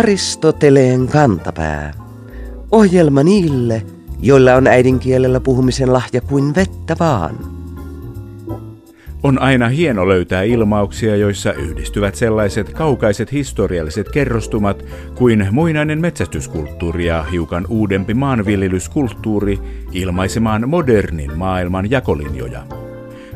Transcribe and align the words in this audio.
Aristoteleen 0.00 1.08
kantapää. 1.08 1.92
Ohjelma 2.70 3.22
niille, 3.22 3.82
joilla 4.22 4.54
on 4.54 4.66
äidinkielellä 4.66 5.40
puhumisen 5.40 5.92
lahja 5.92 6.20
kuin 6.20 6.54
vettä 6.54 6.96
vaan. 7.00 7.36
On 9.22 9.38
aina 9.38 9.68
hieno 9.68 10.08
löytää 10.08 10.42
ilmauksia, 10.42 11.16
joissa 11.16 11.52
yhdistyvät 11.52 12.14
sellaiset 12.14 12.72
kaukaiset 12.72 13.32
historialliset 13.32 14.08
kerrostumat 14.08 14.84
kuin 15.14 15.46
muinainen 15.50 16.00
metsästyskulttuuri 16.00 17.06
ja 17.06 17.22
hiukan 17.22 17.66
uudempi 17.68 18.14
maanviljelyskulttuuri 18.14 19.58
ilmaisemaan 19.92 20.68
modernin 20.68 21.38
maailman 21.38 21.90
jakolinjoja. 21.90 22.62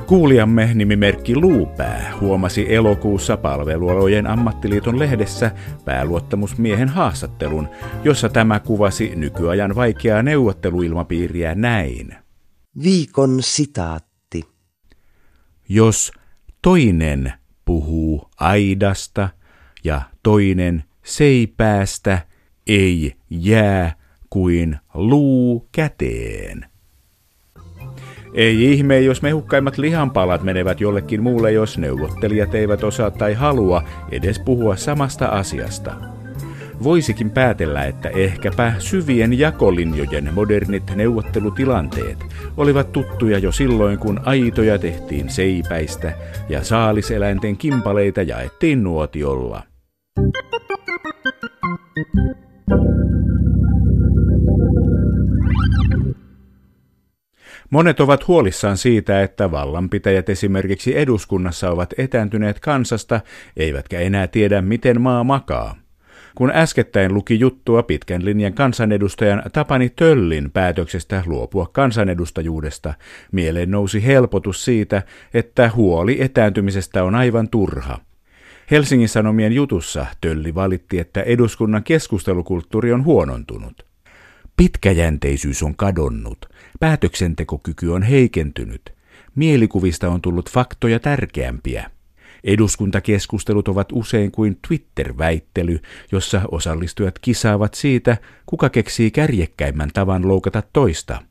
Kuulijamme 0.06 0.70
nimimerkki 0.74 1.36
Luupää 1.36 2.12
huomasi 2.20 2.74
elokuussa 2.74 3.36
palvelualojen 3.36 4.26
ammattiliiton 4.26 4.98
lehdessä 4.98 5.50
pääluottamusmiehen 5.84 6.88
haastattelun, 6.88 7.68
jossa 8.04 8.28
tämä 8.28 8.60
kuvasi 8.60 9.12
nykyajan 9.16 9.74
vaikeaa 9.74 10.22
neuvotteluilmapiiriä 10.22 11.54
näin. 11.54 12.14
Viikon 12.82 13.38
sitaatti. 13.40 14.42
Jos 15.68 16.12
toinen 16.62 17.32
puhuu 17.64 18.28
aidasta 18.40 19.28
ja 19.84 20.02
toinen 20.22 20.84
seipäästä, 21.04 22.18
ei 22.66 23.14
jää 23.30 23.96
kuin 24.30 24.76
luu 24.94 25.68
käteen. 25.72 26.73
Ei 28.34 28.72
ihme, 28.72 29.00
jos 29.00 29.22
mehukkaimmat 29.22 29.78
lihanpalat 29.78 30.42
menevät 30.42 30.80
jollekin 30.80 31.22
muulle, 31.22 31.52
jos 31.52 31.78
neuvottelijat 31.78 32.54
eivät 32.54 32.84
osaa 32.84 33.10
tai 33.10 33.34
halua 33.34 33.82
edes 34.10 34.38
puhua 34.38 34.76
samasta 34.76 35.26
asiasta. 35.26 35.92
Voisikin 36.82 37.30
päätellä, 37.30 37.84
että 37.84 38.08
ehkäpä 38.08 38.72
syvien 38.78 39.38
jakolinjojen 39.38 40.34
modernit 40.34 40.90
neuvottelutilanteet 40.94 42.18
olivat 42.56 42.92
tuttuja 42.92 43.38
jo 43.38 43.52
silloin, 43.52 43.98
kun 43.98 44.20
aitoja 44.24 44.78
tehtiin 44.78 45.28
seipäistä 45.28 46.12
ja 46.48 46.64
saaliseläinten 46.64 47.56
kimpaleita 47.56 48.22
jaettiin 48.22 48.82
nuotiolla. 48.82 49.62
Monet 57.70 58.00
ovat 58.00 58.28
huolissaan 58.28 58.76
siitä, 58.76 59.22
että 59.22 59.50
vallanpitäjät 59.50 60.28
esimerkiksi 60.28 60.98
eduskunnassa 60.98 61.70
ovat 61.70 61.94
etääntyneet 61.98 62.60
kansasta, 62.60 63.20
eivätkä 63.56 64.00
enää 64.00 64.26
tiedä, 64.26 64.62
miten 64.62 65.00
maa 65.00 65.24
makaa. 65.24 65.76
Kun 66.34 66.50
äskettäin 66.54 67.14
luki 67.14 67.40
juttua 67.40 67.82
pitkän 67.82 68.24
linjan 68.24 68.52
kansanedustajan 68.52 69.42
Tapani 69.52 69.90
Töllin 69.90 70.50
päätöksestä 70.50 71.22
luopua 71.26 71.66
kansanedustajuudesta, 71.72 72.94
mieleen 73.32 73.70
nousi 73.70 74.06
helpotus 74.06 74.64
siitä, 74.64 75.02
että 75.34 75.70
huoli 75.76 76.22
etääntymisestä 76.22 77.04
on 77.04 77.14
aivan 77.14 77.48
turha. 77.48 77.98
Helsingin 78.70 79.08
Sanomien 79.08 79.52
jutussa 79.52 80.06
Tölli 80.20 80.54
valitti, 80.54 80.98
että 80.98 81.22
eduskunnan 81.22 81.84
keskustelukulttuuri 81.84 82.92
on 82.92 83.04
huonontunut. 83.04 83.93
Pitkäjänteisyys 84.56 85.62
on 85.62 85.76
kadonnut, 85.76 86.46
päätöksentekokyky 86.80 87.88
on 87.88 88.02
heikentynyt, 88.02 88.94
mielikuvista 89.34 90.08
on 90.08 90.22
tullut 90.22 90.50
faktoja 90.50 91.00
tärkeämpiä. 91.00 91.90
Eduskuntakeskustelut 92.44 93.68
ovat 93.68 93.88
usein 93.92 94.30
kuin 94.30 94.58
Twitter-väittely, 94.68 95.80
jossa 96.12 96.42
osallistujat 96.50 97.18
kisaavat 97.18 97.74
siitä, 97.74 98.16
kuka 98.46 98.68
keksii 98.68 99.10
kärjekkäimmän 99.10 99.90
tavan 99.94 100.28
loukata 100.28 100.62
toista. 100.72 101.22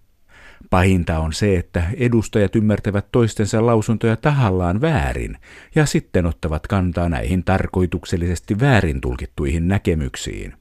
Pahinta 0.69 1.19
on 1.19 1.33
se, 1.33 1.57
että 1.57 1.83
edustajat 1.97 2.55
ymmärtävät 2.55 3.05
toistensa 3.11 3.65
lausuntoja 3.65 4.15
tahallaan 4.15 4.81
väärin 4.81 5.37
ja 5.75 5.85
sitten 5.85 6.25
ottavat 6.25 6.67
kantaa 6.67 7.09
näihin 7.09 7.43
tarkoituksellisesti 7.43 8.59
väärin 8.59 9.01
tulkittuihin 9.01 9.67
näkemyksiin. 9.67 10.53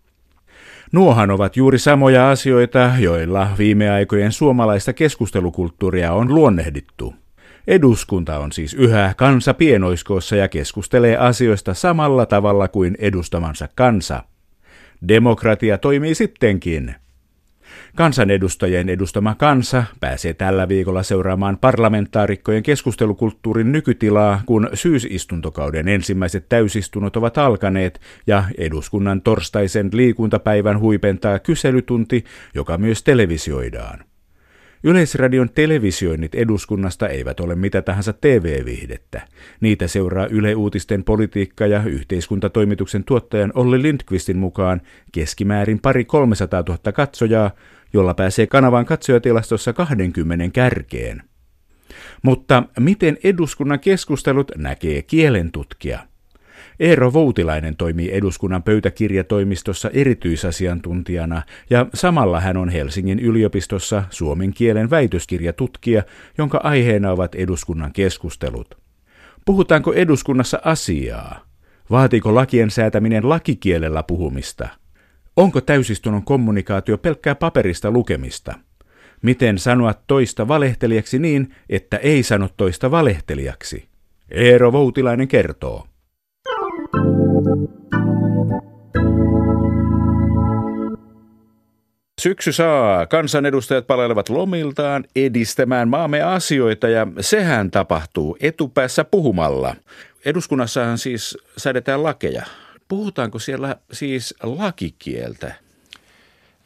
Nuohan 0.93 1.31
ovat 1.31 1.57
juuri 1.57 1.79
samoja 1.79 2.31
asioita, 2.31 2.91
joilla 2.99 3.49
viime 3.59 3.91
aikojen 3.91 4.33
suomalaista 4.33 4.93
keskustelukulttuuria 4.93 6.13
on 6.13 6.35
luonnehdittu. 6.35 7.15
Eduskunta 7.67 8.39
on 8.39 8.53
siis 8.53 8.75
yhä 8.75 9.15
kansa 9.17 9.55
pienoiskoossa 9.55 10.37
ja 10.37 10.49
keskustelee 10.49 11.17
asioista 11.17 11.75
samalla 11.75 12.27
tavalla 12.27 12.69
kuin 12.69 12.97
edustamansa 12.99 13.69
kansa. 13.75 14.23
Demokratia 15.09 15.79
toimii 15.79 16.15
sittenkin. 16.15 16.95
Kansanedustajien 17.97 18.89
edustama 18.89 19.35
kansa 19.35 19.85
pääsee 20.01 20.35
tällä 20.35 20.69
viikolla 20.69 21.03
seuraamaan 21.03 21.59
parlamentaarikkojen 21.59 22.63
keskustelukulttuurin 22.63 23.73
nykytilaa, 23.73 24.43
kun 24.47 24.69
syysistuntokauden 24.75 25.89
ensimmäiset 25.89 26.49
täysistunnot 26.49 27.17
ovat 27.17 27.39
alkaneet 27.39 28.01
ja 28.27 28.45
eduskunnan 28.59 29.23
torstaisen 29.23 29.91
liikuntapäivän 29.93 30.81
huipentaa 30.81 31.39
kyselytunti, 31.39 32.25
joka 32.55 32.79
myös 32.79 33.03
televisioidaan. 33.03 34.05
Yleisradion 34.85 35.51
televisioinnit 35.51 36.35
eduskunnasta 36.35 37.09
eivät 37.09 37.41
ole 37.41 37.55
mitä 37.55 37.83
tahansa 37.83 38.13
TV-vihdettä. 38.13 39.21
Niitä 39.61 39.87
seuraa 39.87 40.27
Yle 40.27 40.55
Uutisten 40.55 41.05
politiikka- 41.05 41.67
ja 41.67 41.83
yhteiskuntatoimituksen 41.85 43.05
tuottajan 43.05 43.53
Olli 43.55 43.83
Lindqvistin 43.83 44.39
mukaan 44.39 44.81
keskimäärin 45.13 45.81
pari 45.81 46.05
300 46.05 46.63
000 46.69 46.93
katsojaa, 46.93 47.51
jolla 47.93 48.15
pääsee 48.15 48.47
kanavan 48.47 48.85
katsojatilastossa 48.85 49.73
20 49.73 50.49
kärkeen. 50.53 51.23
Mutta 52.23 52.63
miten 52.81 53.19
eduskunnan 53.25 53.81
keskustelut 53.81 54.53
näkee 54.57 55.03
kielentutkija? 55.03 55.99
Eero 56.81 57.13
Voutilainen 57.13 57.77
toimii 57.77 58.11
eduskunnan 58.13 58.63
pöytäkirjatoimistossa 58.63 59.91
erityisasiantuntijana 59.91 61.43
ja 61.71 61.87
samalla 61.95 62.41
hän 62.41 62.57
on 62.57 62.69
Helsingin 62.69 63.19
yliopistossa 63.19 64.05
suomen 64.11 64.53
kielen 64.53 64.91
väitöskirjatutkija, 64.91 66.03
jonka 66.39 66.61
aiheena 66.63 67.11
ovat 67.11 67.35
eduskunnan 67.35 67.93
keskustelut. 67.93 68.79
Puhutaanko 69.45 69.93
eduskunnassa 69.93 70.61
asiaa? 70.65 71.47
Vaatiiko 71.91 72.35
lakien 72.35 72.71
säätäminen 72.71 73.29
lakikielellä 73.29 74.03
puhumista? 74.03 74.69
Onko 75.37 75.61
täysistunnon 75.61 76.25
kommunikaatio 76.25 76.99
pelkkää 76.99 77.35
paperista 77.35 77.91
lukemista? 77.91 78.55
Miten 79.23 79.59
sanoa 79.59 79.95
toista 80.07 80.49
valehtelijaksi 80.49 81.19
niin, 81.19 81.55
että 81.69 81.97
ei 81.97 82.23
sano 82.23 82.49
toista 82.57 82.91
valehtelijaksi? 82.91 83.89
Eero 84.31 84.73
Voutilainen 84.73 85.29
kertoo. 85.29 85.87
Syksy 92.21 92.53
saa. 92.53 93.07
Kansanedustajat 93.07 93.87
palelevat 93.87 94.29
lomiltaan 94.29 95.05
edistämään 95.17 95.89
maamme 95.89 96.23
asioita 96.23 96.89
ja 96.89 97.07
sehän 97.21 97.71
tapahtuu 97.71 98.37
etupäässä 98.41 99.05
puhumalla. 99.05 99.77
Eduskunnassahan 100.25 100.99
siis 100.99 101.39
säädetään 101.57 102.03
lakeja. 102.03 102.43
Puhutaanko 102.93 103.39
siellä 103.39 103.77
siis 103.93 104.35
lakikieltä? 104.43 105.55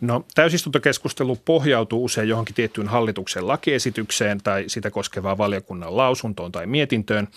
No 0.00 0.24
täysistuntokeskustelu 0.34 1.36
pohjautuu 1.44 2.04
usein 2.04 2.28
johonkin 2.28 2.54
tiettyyn 2.54 2.88
hallituksen 2.88 3.48
lakiesitykseen 3.48 4.38
tai 4.42 4.64
sitä 4.66 4.90
koskevaan 4.90 5.38
valiokunnan 5.38 5.96
lausuntoon 5.96 6.52
tai 6.52 6.66
mietintöön 6.66 7.28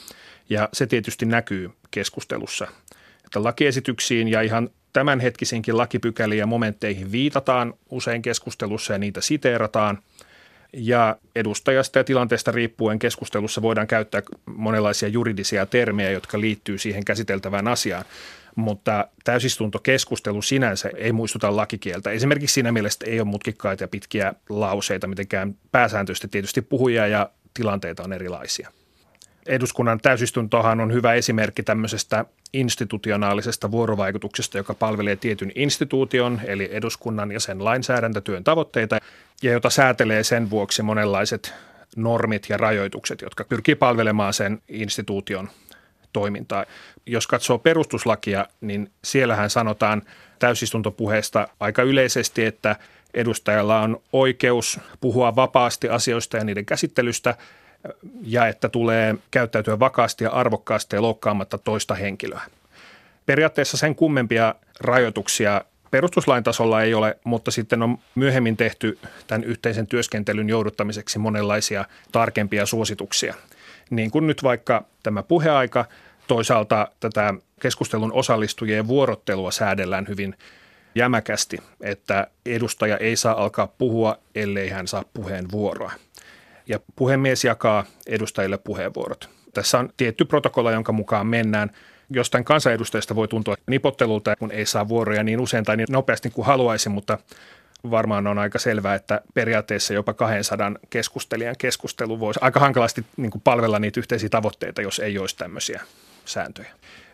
ja 0.50 0.70
se 0.74 0.88
tietysti 0.88 1.26
näkyy 1.26 1.70
keskustelussa. 1.92 2.68
Että 3.26 3.44
lakiesityksiin 3.44 4.28
ja 4.28 4.42
ihan 4.42 4.70
tämänhetkisiinkin 4.94 5.78
lakipykäliin 5.78 6.40
ja 6.40 6.48
momentteihin 6.48 7.12
viitataan 7.12 7.74
usein 7.90 8.22
keskustelussa 8.22 8.94
ja 8.94 9.00
niitä 9.00 9.22
siteerataan. 9.22 9.98
Ja 10.74 11.16
edustajasta 11.36 12.00
ja 12.00 12.04
tilanteesta 12.04 12.52
riippuen 12.52 13.00
keskustelussa 13.00 13.62
voidaan 13.62 13.88
käyttää 13.88 14.22
monenlaisia 14.46 15.10
juridisia 15.10 15.66
termejä, 15.66 16.12
jotka 16.12 16.40
liittyy 16.40 16.78
siihen 16.78 17.06
käsiteltävään 17.06 17.68
asiaan. 17.68 18.06
Mutta 18.56 19.08
täysistuntokeskustelu 19.24 20.42
sinänsä 20.42 20.90
ei 20.98 21.12
muistuta 21.12 21.56
lakikieltä. 21.56 22.12
Esimerkiksi 22.12 22.54
siinä 22.54 22.72
mielessä 22.72 23.06
ei 23.06 23.20
ole 23.20 23.28
mutkikkaita 23.28 23.84
ja 23.84 23.88
pitkiä 23.88 24.34
lauseita 24.50 25.08
mitenkään 25.08 25.56
pääsääntöisesti 25.72 26.28
tietysti 26.28 26.62
puhujia 26.62 27.08
ja 27.08 27.30
tilanteita 27.54 28.04
on 28.04 28.14
erilaisia 28.14 28.72
eduskunnan 29.50 30.00
täysistuntohan 30.02 30.80
on 30.80 30.94
hyvä 30.94 31.14
esimerkki 31.14 31.64
tämmöisestä 31.64 32.26
institutionaalisesta 32.54 33.72
vuorovaikutuksesta, 33.72 34.58
joka 34.58 34.74
palvelee 34.74 35.16
tietyn 35.16 35.52
instituution, 35.56 36.42
eli 36.46 36.70
eduskunnan 36.72 37.32
ja 37.32 37.40
sen 37.40 37.64
lainsäädäntötyön 37.66 38.44
tavoitteita, 38.44 38.98
ja 39.44 39.52
jota 39.52 39.70
säätelee 39.70 40.24
sen 40.24 40.50
vuoksi 40.50 40.82
monenlaiset 40.82 41.54
normit 41.96 42.46
ja 42.50 42.58
rajoitukset, 42.58 43.22
jotka 43.22 43.44
pyrkii 43.44 43.76
palvelemaan 43.76 44.34
sen 44.34 44.62
instituution 44.68 45.50
toimintaa. 46.14 46.66
Jos 47.06 47.28
katsoo 47.28 47.58
perustuslakia, 47.58 48.46
niin 48.62 48.92
siellähän 49.04 49.50
sanotaan 49.50 50.02
täysistuntopuheesta 50.40 51.48
aika 51.60 51.82
yleisesti, 51.82 52.46
että 52.46 52.76
edustajalla 53.14 53.82
on 53.82 54.02
oikeus 54.14 54.80
puhua 55.02 55.36
vapaasti 55.36 55.90
asioista 55.90 56.38
ja 56.38 56.44
niiden 56.44 56.66
käsittelystä 56.66 57.36
ja 58.22 58.48
että 58.48 58.70
tulee 58.70 59.16
käyttäytyä 59.32 59.80
vakaasti 59.80 60.24
ja 60.24 60.30
arvokkaasti 60.30 60.96
ja 60.96 61.02
loukkaamatta 61.02 61.58
toista 61.58 61.96
henkilöä. 61.96 62.42
Periaatteessa 63.26 63.78
sen 63.78 63.96
kummempia 63.96 64.56
rajoituksia 64.80 65.62
perustuslain 65.92 66.44
tasolla 66.44 66.82
ei 66.82 66.94
ole, 66.94 67.18
mutta 67.24 67.52
sitten 67.52 67.82
on 67.82 67.98
myöhemmin 68.16 68.58
tehty 68.58 69.00
tämän 69.28 69.44
yhteisen 69.44 69.88
työskentelyn 69.88 70.50
jouduttamiseksi 70.50 71.20
monenlaisia 71.20 71.86
tarkempia 72.12 72.66
suosituksia. 72.66 73.34
Niin 73.90 74.12
kuin 74.12 74.28
nyt 74.28 74.44
vaikka 74.44 74.86
tämä 75.04 75.24
puheaika, 75.24 75.86
toisaalta 76.28 76.88
tätä 77.00 77.34
keskustelun 77.62 78.14
osallistujien 78.14 78.88
vuorottelua 78.88 79.52
säädellään 79.52 80.08
hyvin 80.08 80.36
jämäkästi, 80.96 81.58
että 81.82 82.28
edustaja 82.46 82.98
ei 82.98 83.16
saa 83.16 83.44
alkaa 83.44 83.68
puhua, 83.68 84.18
ellei 84.36 84.70
hän 84.70 84.88
saa 84.88 85.04
puheenvuoroa. 85.14 85.92
Ja 86.68 86.80
puhemies 86.96 87.44
jakaa 87.44 87.86
edustajille 88.08 88.58
puheenvuorot. 88.58 89.30
Tässä 89.54 89.80
on 89.80 89.90
tietty 89.98 90.26
protokolla, 90.26 90.72
jonka 90.72 90.92
mukaan 90.92 91.28
mennään. 91.28 91.72
Jostain 92.10 92.44
kansanedustajista 92.44 93.16
voi 93.16 93.28
tuntua 93.28 93.56
nipottelulta, 93.68 94.36
kun 94.36 94.52
ei 94.52 94.66
saa 94.66 94.88
vuoroja 94.88 95.24
niin 95.24 95.40
usein 95.40 95.64
tai 95.64 95.78
niin 95.78 95.88
nopeasti 95.90 96.30
kuin 96.30 96.46
haluaisi, 96.46 96.90
mutta 96.90 97.18
varmaan 97.92 98.28
on 98.28 98.40
aika 98.40 98.60
selvää, 98.60 98.96
että 98.96 99.22
periaatteessa 99.34 99.94
jopa 99.94 100.14
200 100.14 100.72
keskustelijan 100.90 101.56
keskustelu 101.58 102.20
voisi 102.20 102.40
aika 102.44 102.60
hankalasti 102.60 103.06
niin 103.18 103.32
kuin 103.32 103.42
palvella 103.42 103.80
niitä 103.80 104.00
yhteisiä 104.00 104.30
tavoitteita, 104.30 104.82
jos 104.82 105.00
ei 105.00 105.18
olisi 105.18 105.38
tämmöisiä 105.38 105.82
sääntöjä. 106.26 106.72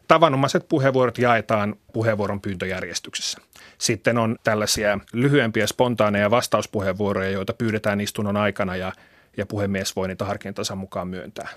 Tavanomaiset 0.08 0.66
puheenvuorot 0.70 1.18
jaetaan 1.18 1.76
puheenvuoron 1.94 2.42
pyyntöjärjestyksessä. 2.42 3.38
Sitten 3.78 4.18
on 4.18 4.36
tällaisia 4.44 5.00
lyhyempiä 5.14 5.68
spontaaneja 5.68 6.32
vastauspuheenvuoroja, 6.32 7.30
joita 7.30 7.54
pyydetään 7.54 8.02
istunnon 8.02 8.38
aikana 8.38 8.76
ja, 8.76 8.92
ja 9.38 9.46
puhemies 9.46 9.96
voi 9.96 10.08
niitä 10.08 10.26
harkintansa 10.26 10.76
mukaan 10.76 11.08
myöntää. 11.08 11.50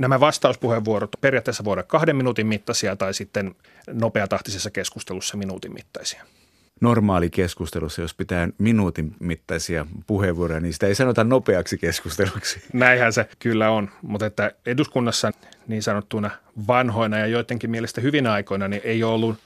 Nämä 0.00 0.20
vastauspuheenvuorot 0.20 1.10
periaatteessa 1.20 1.64
voidaan 1.64 1.86
kahden 1.86 2.16
minuutin 2.16 2.46
mittaisia 2.46 2.96
tai 2.96 3.14
sitten 3.14 3.54
nopeatahtisessa 3.92 4.70
keskustelussa 4.70 5.36
minuutin 5.36 5.72
mittaisia 5.72 6.24
normaali 6.80 7.30
keskustelussa, 7.30 8.02
jos 8.02 8.14
pitää 8.14 8.48
minuutin 8.58 9.14
mittaisia 9.18 9.86
puheenvuoroja, 10.06 10.60
niin 10.60 10.72
sitä 10.72 10.86
ei 10.86 10.94
sanota 10.94 11.24
nopeaksi 11.24 11.78
keskusteluksi. 11.78 12.62
Näinhän 12.72 13.12
se 13.12 13.28
kyllä 13.38 13.70
on, 13.70 13.90
mutta 14.02 14.26
että 14.26 14.52
eduskunnassa 14.66 15.32
niin 15.68 15.82
sanottuna 15.82 16.30
vanhoina 16.66 17.18
ja 17.18 17.26
joidenkin 17.26 17.70
mielestä 17.70 18.00
hyvinä 18.00 18.32
aikoina 18.32 18.68
niin 18.68 18.82
ei 18.84 19.02
ole 19.02 19.14
ollut 19.14 19.38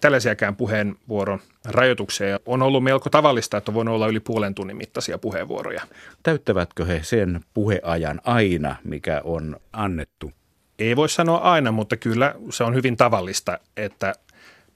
tällaisiakään 0.00 0.56
puheenvuoron 0.56 1.40
rajoituksia. 1.64 2.40
On 2.46 2.62
ollut 2.62 2.84
melko 2.84 3.10
tavallista, 3.10 3.56
että 3.56 3.72
on 3.74 3.88
olla 3.88 4.08
yli 4.08 4.20
puolen 4.20 4.54
tunnin 4.54 4.76
mittaisia 4.76 5.18
puheenvuoroja. 5.18 5.82
Täyttävätkö 6.22 6.84
he 6.84 7.00
sen 7.02 7.40
puheajan 7.54 8.20
aina, 8.24 8.76
mikä 8.84 9.20
on 9.24 9.56
annettu? 9.72 10.32
Ei 10.78 10.96
voi 10.96 11.08
sanoa 11.08 11.38
aina, 11.38 11.72
mutta 11.72 11.96
kyllä 11.96 12.34
se 12.50 12.64
on 12.64 12.74
hyvin 12.74 12.96
tavallista, 12.96 13.58
että 13.76 14.14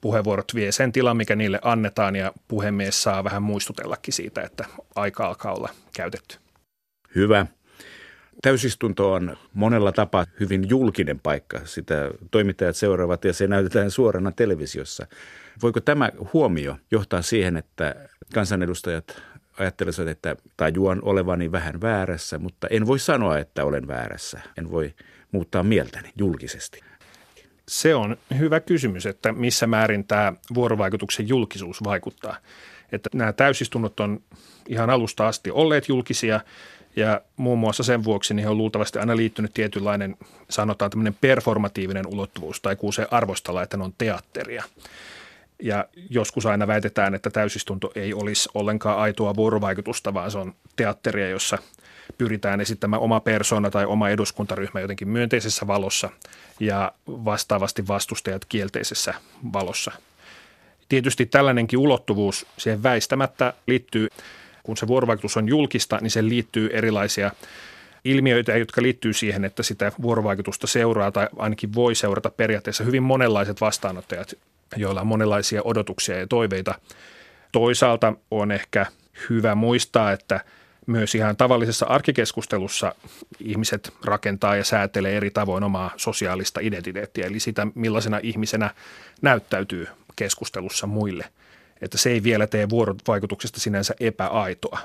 puheenvuorot 0.01 0.55
vie 0.55 0.71
sen 0.71 0.91
tilan, 0.91 1.17
mikä 1.17 1.35
niille 1.35 1.59
annetaan 1.61 2.15
ja 2.15 2.31
puhemies 2.47 3.03
saa 3.03 3.23
vähän 3.23 3.43
muistutellakin 3.43 4.13
siitä, 4.13 4.41
että 4.41 4.65
aika 4.95 5.27
alkaa 5.27 5.53
olla 5.53 5.69
käytetty. 5.95 6.37
Hyvä. 7.15 7.45
Täysistunto 8.41 9.13
on 9.13 9.37
monella 9.53 9.91
tapaa 9.91 10.25
hyvin 10.39 10.69
julkinen 10.69 11.19
paikka. 11.19 11.59
Sitä 11.63 12.11
toimittajat 12.31 12.75
seuraavat 12.75 13.25
ja 13.25 13.33
se 13.33 13.47
näytetään 13.47 13.91
suorana 13.91 14.31
televisiossa. 14.31 15.07
Voiko 15.61 15.81
tämä 15.81 16.11
huomio 16.33 16.77
johtaa 16.91 17.21
siihen, 17.21 17.57
että 17.57 17.95
kansanedustajat 18.33 19.21
ajattelevat, 19.59 20.07
että 20.07 20.35
tajuan 20.57 20.99
olevani 21.01 21.51
vähän 21.51 21.81
väärässä, 21.81 22.39
mutta 22.39 22.67
en 22.67 22.87
voi 22.87 22.99
sanoa, 22.99 23.37
että 23.37 23.65
olen 23.65 23.87
väärässä. 23.87 24.41
En 24.57 24.71
voi 24.71 24.93
muuttaa 25.31 25.63
mieltäni 25.63 26.11
julkisesti. 26.17 26.81
Se 27.67 27.95
on 27.95 28.17
hyvä 28.39 28.59
kysymys, 28.59 29.05
että 29.05 29.31
missä 29.31 29.67
määrin 29.67 30.07
tämä 30.07 30.33
vuorovaikutuksen 30.53 31.27
julkisuus 31.27 31.83
vaikuttaa. 31.83 32.37
Että 32.91 33.09
nämä 33.13 33.33
täysistunnot 33.33 33.99
on 33.99 34.19
ihan 34.67 34.89
alusta 34.89 35.27
asti 35.27 35.51
olleet 35.51 35.89
julkisia 35.89 36.39
ja 36.95 37.21
muun 37.37 37.59
muassa 37.59 37.83
sen 37.83 38.03
vuoksi 38.03 38.33
niihin 38.33 38.51
on 38.51 38.57
luultavasti 38.57 38.99
aina 38.99 39.15
liittynyt 39.15 39.53
tietynlainen, 39.53 40.15
sanotaan 40.49 40.91
tämmöinen 40.91 41.17
performatiivinen 41.21 42.07
ulottuvuus 42.07 42.61
tai 42.61 42.75
kun 42.75 42.93
se 42.93 43.07
arvostella, 43.11 43.63
että 43.63 43.77
ne 43.77 43.83
on 43.83 43.93
teatteria. 43.97 44.63
Ja 45.61 45.85
joskus 46.09 46.45
aina 46.45 46.67
väitetään, 46.67 47.15
että 47.15 47.29
täysistunto 47.29 47.91
ei 47.95 48.13
olisi 48.13 48.49
ollenkaan 48.53 48.99
aitoa 48.99 49.35
vuorovaikutusta, 49.35 50.13
vaan 50.13 50.31
se 50.31 50.37
on 50.37 50.53
teatteria, 50.75 51.29
jossa– 51.29 51.57
pyritään 52.17 52.61
esittämään 52.61 53.01
oma 53.01 53.19
persona 53.19 53.71
tai 53.71 53.85
oma 53.85 54.09
eduskuntaryhmä 54.09 54.79
jotenkin 54.79 55.09
myönteisessä 55.09 55.67
valossa 55.67 56.09
ja 56.59 56.91
vastaavasti 57.07 57.87
vastustajat 57.87 58.45
kielteisessä 58.45 59.13
valossa. 59.53 59.91
Tietysti 60.89 61.25
tällainenkin 61.25 61.79
ulottuvuus 61.79 62.45
siihen 62.57 62.83
väistämättä 62.83 63.53
liittyy, 63.67 64.07
kun 64.65 64.77
se 64.77 64.87
vuorovaikutus 64.87 65.37
on 65.37 65.47
julkista, 65.47 65.97
niin 66.01 66.11
se 66.11 66.23
liittyy 66.23 66.69
erilaisia 66.73 67.31
ilmiöitä, 68.05 68.57
jotka 68.57 68.81
liittyy 68.81 69.13
siihen, 69.13 69.45
että 69.45 69.63
sitä 69.63 69.91
vuorovaikutusta 70.01 70.67
seuraa 70.67 71.11
tai 71.11 71.27
ainakin 71.37 71.75
voi 71.75 71.95
seurata 71.95 72.29
periaatteessa 72.29 72.83
hyvin 72.83 73.03
monenlaiset 73.03 73.61
vastaanottajat, 73.61 74.33
joilla 74.75 75.01
on 75.01 75.07
monenlaisia 75.07 75.61
odotuksia 75.63 76.17
ja 76.19 76.27
toiveita. 76.27 76.75
Toisaalta 77.51 78.13
on 78.31 78.51
ehkä 78.51 78.85
hyvä 79.29 79.55
muistaa, 79.55 80.11
että– 80.11 80.39
myös 80.85 81.15
ihan 81.15 81.35
tavallisessa 81.35 81.85
arkikeskustelussa 81.85 82.95
ihmiset 83.39 83.93
rakentaa 84.05 84.55
ja 84.55 84.63
säätelee 84.63 85.17
eri 85.17 85.31
tavoin 85.31 85.63
omaa 85.63 85.91
sosiaalista 85.97 86.59
identiteettiä, 86.63 87.25
eli 87.25 87.39
sitä 87.39 87.67
millaisena 87.75 88.19
ihmisenä 88.23 88.69
näyttäytyy 89.21 89.87
keskustelussa 90.15 90.87
muille. 90.87 91.25
Että 91.85 91.97
se 91.97 92.09
ei 92.09 92.23
vielä 92.23 92.47
tee 92.47 92.69
vuorovaikutuksesta 92.69 93.59
sinänsä 93.59 93.95
epäaitoa. 93.99 94.79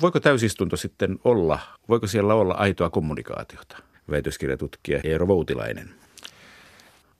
Voiko 0.00 0.20
täysistunto 0.20 0.76
sitten 0.76 1.18
olla, 1.24 1.58
voiko 1.88 2.06
siellä 2.06 2.34
olla 2.34 2.54
aitoa 2.54 2.90
kommunikaatiota? 2.90 3.76
Väitöskirjatutkija 4.10 5.00
Eero 5.04 5.28
Voutilainen. 5.28 5.90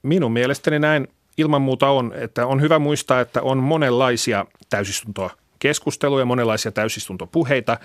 Minun 0.02 0.32
mielestäni 0.32 0.78
näin 0.78 1.08
ilman 1.36 1.62
muuta 1.62 1.88
on, 1.88 2.12
että 2.14 2.46
on 2.46 2.60
hyvä 2.60 2.78
muistaa, 2.78 3.20
että 3.20 3.42
on 3.42 3.58
monenlaisia 3.58 4.46
täysistuntoa 4.70 5.30
keskusteluja, 5.58 6.24
monenlaisia 6.24 6.72
täysistuntopuheita 6.72 7.78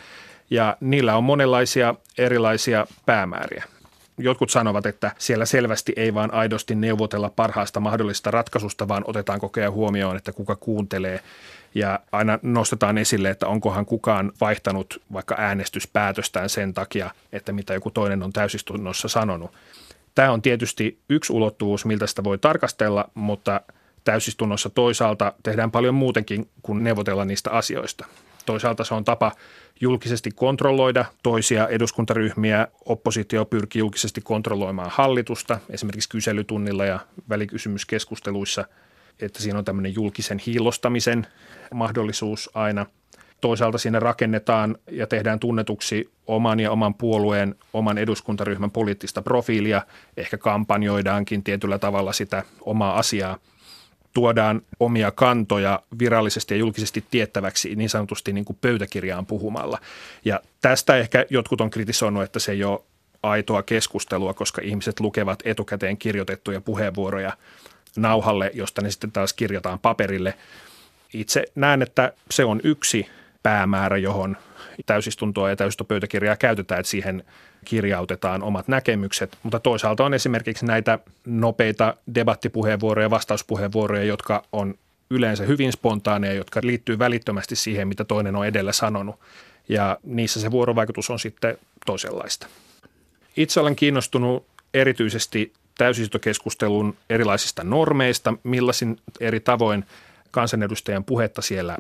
ja 0.50 0.78
niillä 0.80 1.18
on 1.18 1.24
monenlaisia 1.24 1.96
erilaisia 2.18 2.88
päämääriä. 3.06 3.64
Jotkut 4.18 4.50
sanovat, 4.50 4.86
että 4.86 5.12
siellä 5.18 5.46
selvästi 5.46 5.94
ei 5.96 6.14
vaan 6.14 6.34
aidosti 6.34 6.76
neuvotella 6.76 7.30
parhaasta 7.30 7.80
mahdollisesta 7.80 8.32
ratkaisusta, 8.32 8.88
vaan 8.88 9.04
otetaan 9.08 9.40
koko 9.40 9.60
ajan 9.60 9.74
huomioon, 9.74 10.18
että 10.18 10.32
kuka 10.32 10.56
kuuntelee. 10.56 11.20
Ja 11.76 12.00
aina 12.12 12.40
nostetaan 12.42 12.98
esille, 12.98 13.30
että 13.30 13.48
onkohan 13.48 13.86
kukaan 13.86 14.32
vaihtanut 14.42 15.02
vaikka 15.14 15.36
äänestyspäätöstään 15.38 16.50
sen 16.50 16.74
takia, 16.74 17.12
että 17.32 17.52
mitä 17.52 17.74
joku 17.74 17.92
toinen 17.92 18.24
on 18.24 18.34
täysistunnossa 18.34 19.08
sanonut. 19.08 19.52
Tämä 20.16 20.32
on 20.32 20.42
tietysti 20.42 21.00
yksi 21.10 21.34
ulottuvuus, 21.34 21.86
miltä 21.86 22.08
sitä 22.08 22.24
voi 22.24 22.38
tarkastella, 22.38 23.10
mutta– 23.14 23.62
täysistunnossa 24.04 24.70
toisaalta 24.70 25.34
tehdään 25.44 25.72
paljon 25.72 25.96
muutenkin 25.96 26.50
kuin 26.62 26.84
neuvotella 26.84 27.26
niistä 27.26 27.52
asioista. 27.52 28.06
Toisaalta 28.46 28.84
se 28.84 28.94
on 28.94 29.04
tapa 29.04 29.32
julkisesti 29.82 30.32
kontrolloida 30.32 31.06
toisia 31.24 31.68
eduskuntaryhmiä. 31.68 32.68
Oppositio 32.86 33.46
pyrkii 33.46 33.80
julkisesti 33.80 34.22
kontrolloimaan 34.22 34.92
hallitusta, 34.94 35.60
esimerkiksi 35.70 36.10
kyselytunnilla 36.10 36.86
ja 36.86 37.00
välikysymyskeskusteluissa, 37.30 38.66
että 39.20 39.42
siinä 39.42 39.60
on 39.60 39.66
tämmöinen 39.66 39.96
julkisen 39.96 40.40
hiilostamisen 40.46 41.28
mahdollisuus 41.74 42.50
aina. 42.54 42.86
Toisaalta 43.42 43.78
siinä 43.78 44.00
rakennetaan 44.00 44.78
ja 44.92 45.08
tehdään 45.08 45.40
tunnetuksi 45.40 46.10
oman 46.28 46.60
ja 46.60 46.72
oman 46.72 46.94
puolueen, 46.94 47.56
oman 47.74 47.98
eduskuntaryhmän 47.98 48.72
poliittista 48.72 49.22
profiilia. 49.22 49.82
Ehkä 50.18 50.38
kampanjoidaankin 50.38 51.44
tietyllä 51.44 51.80
tavalla 51.80 52.14
sitä 52.14 52.44
omaa 52.62 52.98
asiaa– 52.98 53.38
tuodaan 54.14 54.62
omia 54.80 55.12
kantoja 55.12 55.80
virallisesti 56.00 56.54
ja 56.54 56.58
julkisesti 56.58 57.06
tiettäväksi 57.12 57.76
niin 57.76 57.90
sanotusti 57.90 58.34
niin 58.34 58.46
kuin 58.46 58.58
pöytäkirjaan 58.62 59.26
puhumalla. 59.26 59.80
Ja 60.26 60.42
tästä 60.62 60.98
ehkä 60.98 61.26
jotkut 61.30 61.62
on 61.62 61.70
kritisoinut, 61.70 62.24
että 62.24 62.40
se 62.40 62.52
ei 62.52 62.64
ole 62.64 62.80
aitoa 63.24 63.64
keskustelua, 63.64 64.34
koska 64.34 64.62
ihmiset 64.64 65.00
lukevat 65.00 65.40
etukäteen 65.46 65.98
kirjoitettuja 65.98 66.62
puheenvuoroja 66.62 67.38
nauhalle, 67.96 68.52
josta 68.54 68.82
ne 68.82 68.92
sitten 68.92 69.12
taas 69.12 69.34
kirjataan 69.34 69.80
paperille. 69.80 70.34
Itse 71.14 71.46
näen, 71.56 71.82
että 71.82 72.14
se 72.32 72.46
on 72.46 72.62
yksi 72.64 73.08
päämäärä, 73.44 73.98
johon 73.98 74.38
täysistuntoa 74.86 75.50
ja 75.50 75.56
täysistopöytäkirjaa 75.56 76.36
käytetään, 76.36 76.80
että 76.80 76.90
siihen 76.90 77.24
kirjautetaan 77.66 78.44
omat 78.44 78.68
näkemykset, 78.68 79.38
mutta 79.44 79.60
toisaalta 79.60 80.06
on 80.06 80.14
esimerkiksi 80.14 80.66
näitä 80.66 81.00
nopeita 81.26 81.96
debattipuheenvuoroja, 82.16 83.10
vastauspuheenvuoroja, 83.10 84.04
jotka 84.04 84.44
on 84.52 84.76
yleensä 85.10 85.44
hyvin 85.44 85.72
spontaaneja, 85.72 86.34
jotka 86.34 86.60
liittyy 86.64 87.00
välittömästi 87.00 87.56
siihen, 87.56 87.88
mitä 87.88 88.04
toinen 88.04 88.36
on 88.36 88.46
edellä 88.46 88.72
sanonut. 88.72 89.20
Ja 89.70 89.98
niissä 90.04 90.40
se 90.40 90.52
vuorovaikutus 90.52 91.10
on 91.10 91.20
sitten 91.20 91.58
toisenlaista. 91.86 92.48
Itse 93.38 93.60
olen 93.60 93.76
kiinnostunut 93.76 94.46
erityisesti 94.74 95.54
täysistokeskustelun 95.78 96.96
erilaisista 97.10 97.64
normeista, 97.64 98.34
millaisin 98.44 98.98
eri 99.20 99.40
tavoin 99.40 99.86
kansanedustajan 100.32 101.04
puhetta 101.04 101.42
siellä 101.42 101.78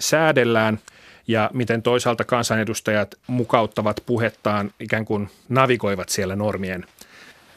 säädellään 0.00 0.78
ja 1.26 1.50
miten 1.54 1.82
toisaalta 1.82 2.24
kansanedustajat 2.24 3.14
mukauttavat 3.26 4.00
puhettaan, 4.06 4.70
ikään 4.80 5.04
kuin 5.04 5.30
navigoivat 5.48 6.08
siellä 6.08 6.36
normien 6.36 6.86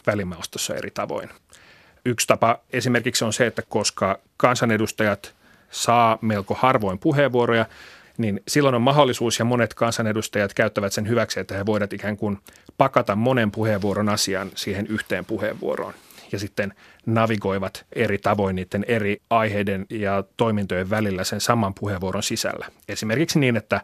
välimaustossa 0.08 0.76
eri 0.76 0.92
tavoin. 0.92 1.30
Yksi 2.06 2.28
tapa 2.28 2.60
esimerkiksi 2.74 3.26
on 3.26 3.34
se, 3.34 3.46
että 3.46 3.62
koska 3.70 4.20
kansanedustajat 4.38 5.34
saa 5.72 6.18
melko 6.22 6.54
harvoin 6.54 7.00
puheenvuoroja, 7.00 7.66
niin 8.18 8.44
silloin 8.48 8.76
on 8.76 8.82
mahdollisuus 8.82 9.40
ja 9.40 9.46
monet 9.46 9.74
kansanedustajat 9.74 10.54
käyttävät 10.54 10.94
sen 10.94 11.08
hyväksi, 11.08 11.40
että 11.40 11.58
he 11.58 11.66
voivat 11.66 11.94
ikään 11.94 12.18
kuin 12.18 12.38
pakata 12.78 13.16
monen 13.16 13.52
puheenvuoron 13.52 14.10
asian 14.10 14.52
siihen 14.56 14.88
yhteen 14.88 15.26
puheenvuoroon 15.26 15.94
ja 16.32 16.40
sitten 16.40 16.74
navigoivat 17.06 17.86
eri 17.96 18.18
tavoin 18.18 18.56
niiden 18.56 18.86
eri 18.88 19.22
aiheiden 19.30 19.86
ja 19.90 20.24
toimintojen 20.38 20.90
välillä 20.90 21.24
sen 21.24 21.42
saman 21.42 21.74
puheenvuoron 21.74 22.24
sisällä. 22.24 22.68
Esimerkiksi 22.88 23.40
niin, 23.40 23.58
että 23.58 23.82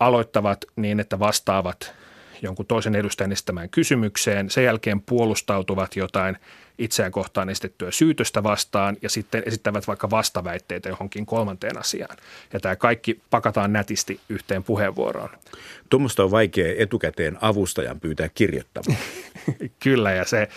aloittavat 0.00 0.64
niin, 0.76 1.00
että 1.00 1.18
vastaavat 1.18 1.94
jonkun 2.42 2.66
toisen 2.66 2.94
edustajan 2.94 3.32
esittämään 3.32 3.70
kysymykseen, 3.70 4.50
sen 4.50 4.64
jälkeen 4.64 5.00
puolustautuvat 5.00 5.96
jotain 5.96 6.36
itseään 6.78 7.12
kohtaan 7.12 7.48
esitettyä 7.48 7.90
syytöstä 7.90 8.42
vastaan 8.42 8.96
ja 9.02 9.10
sitten 9.10 9.42
esittävät 9.46 9.86
vaikka 9.86 10.10
vastaväitteitä 10.10 10.88
johonkin 10.88 11.26
kolmanteen 11.26 11.78
asiaan. 11.78 12.16
Ja 12.52 12.60
tämä 12.60 12.76
kaikki 12.76 13.20
pakataan 13.30 13.72
nätisti 13.72 14.20
yhteen 14.28 14.64
puheenvuoroon. 14.64 15.30
Tuommoista 15.90 16.24
on 16.24 16.30
vaikea 16.30 16.74
etukäteen 16.78 17.38
avustajan 17.40 18.00
pyytää 18.00 18.28
kirjoittamaan. 18.28 18.98
Kyllä 19.82 20.12
ja 20.12 20.24
se 20.24 20.48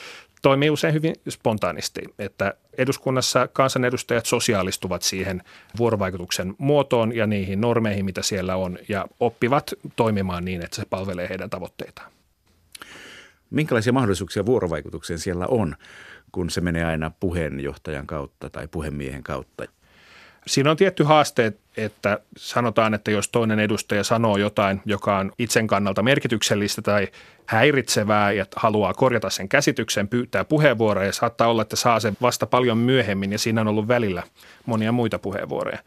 toimii 0.44 0.70
usein 0.70 0.94
hyvin 0.94 1.16
spontaanisti, 1.30 2.02
että 2.20 2.54
eduskunnassa 2.78 3.48
kansanedustajat 3.48 4.26
sosiaalistuvat 4.26 5.02
siihen 5.02 5.44
vuorovaikutuksen 5.78 6.56
muotoon 6.58 7.16
ja 7.16 7.28
niihin 7.28 7.62
normeihin, 7.62 8.06
mitä 8.06 8.22
siellä 8.22 8.56
on, 8.56 8.78
ja 8.90 9.08
oppivat 9.20 9.74
toimimaan 9.96 10.46
niin, 10.46 10.64
että 10.64 10.76
se 10.76 10.84
palvelee 10.90 11.30
heidän 11.30 11.50
tavoitteitaan. 11.50 12.12
Minkälaisia 13.50 13.94
mahdollisuuksia 13.94 14.46
vuorovaikutukseen 14.46 15.20
siellä 15.20 15.46
on, 15.48 15.76
kun 16.32 16.50
se 16.50 16.62
menee 16.62 16.86
aina 16.86 17.12
puheenjohtajan 17.20 18.08
kautta 18.08 18.50
tai 18.50 18.68
puhemiehen 18.68 19.24
kautta? 19.24 19.64
Siinä 20.48 20.72
on 20.72 20.78
tietty 20.78 21.04
haaste, 21.04 21.54
että 21.78 22.20
sanotaan, 22.38 22.94
että 22.94 23.12
jos 23.12 23.30
toinen 23.30 23.60
edustaja 23.60 24.04
sanoo 24.04 24.38
jotain, 24.38 24.82
joka 24.86 25.18
on 25.18 25.32
itsen 25.40 25.68
kannalta 25.68 26.04
merkityksellistä 26.04 26.82
tai 26.82 27.08
häiritsevää 27.46 28.32
ja 28.32 28.46
haluaa 28.56 28.94
korjata 28.94 29.30
sen 29.30 29.50
käsityksen, 29.50 30.08
pyytää 30.08 30.44
puheenvuoroja 30.44 31.08
ja 31.08 31.14
saattaa 31.14 31.48
olla, 31.48 31.62
että 31.62 31.76
saa 31.76 32.00
sen 32.00 32.18
vasta 32.22 32.46
paljon 32.46 32.78
myöhemmin 32.78 33.32
ja 33.32 33.40
siinä 33.40 33.62
on 33.62 33.68
ollut 33.68 33.88
välillä 33.88 34.24
monia 34.66 34.92
muita 34.92 35.20
puheenvuoroja. 35.20 35.80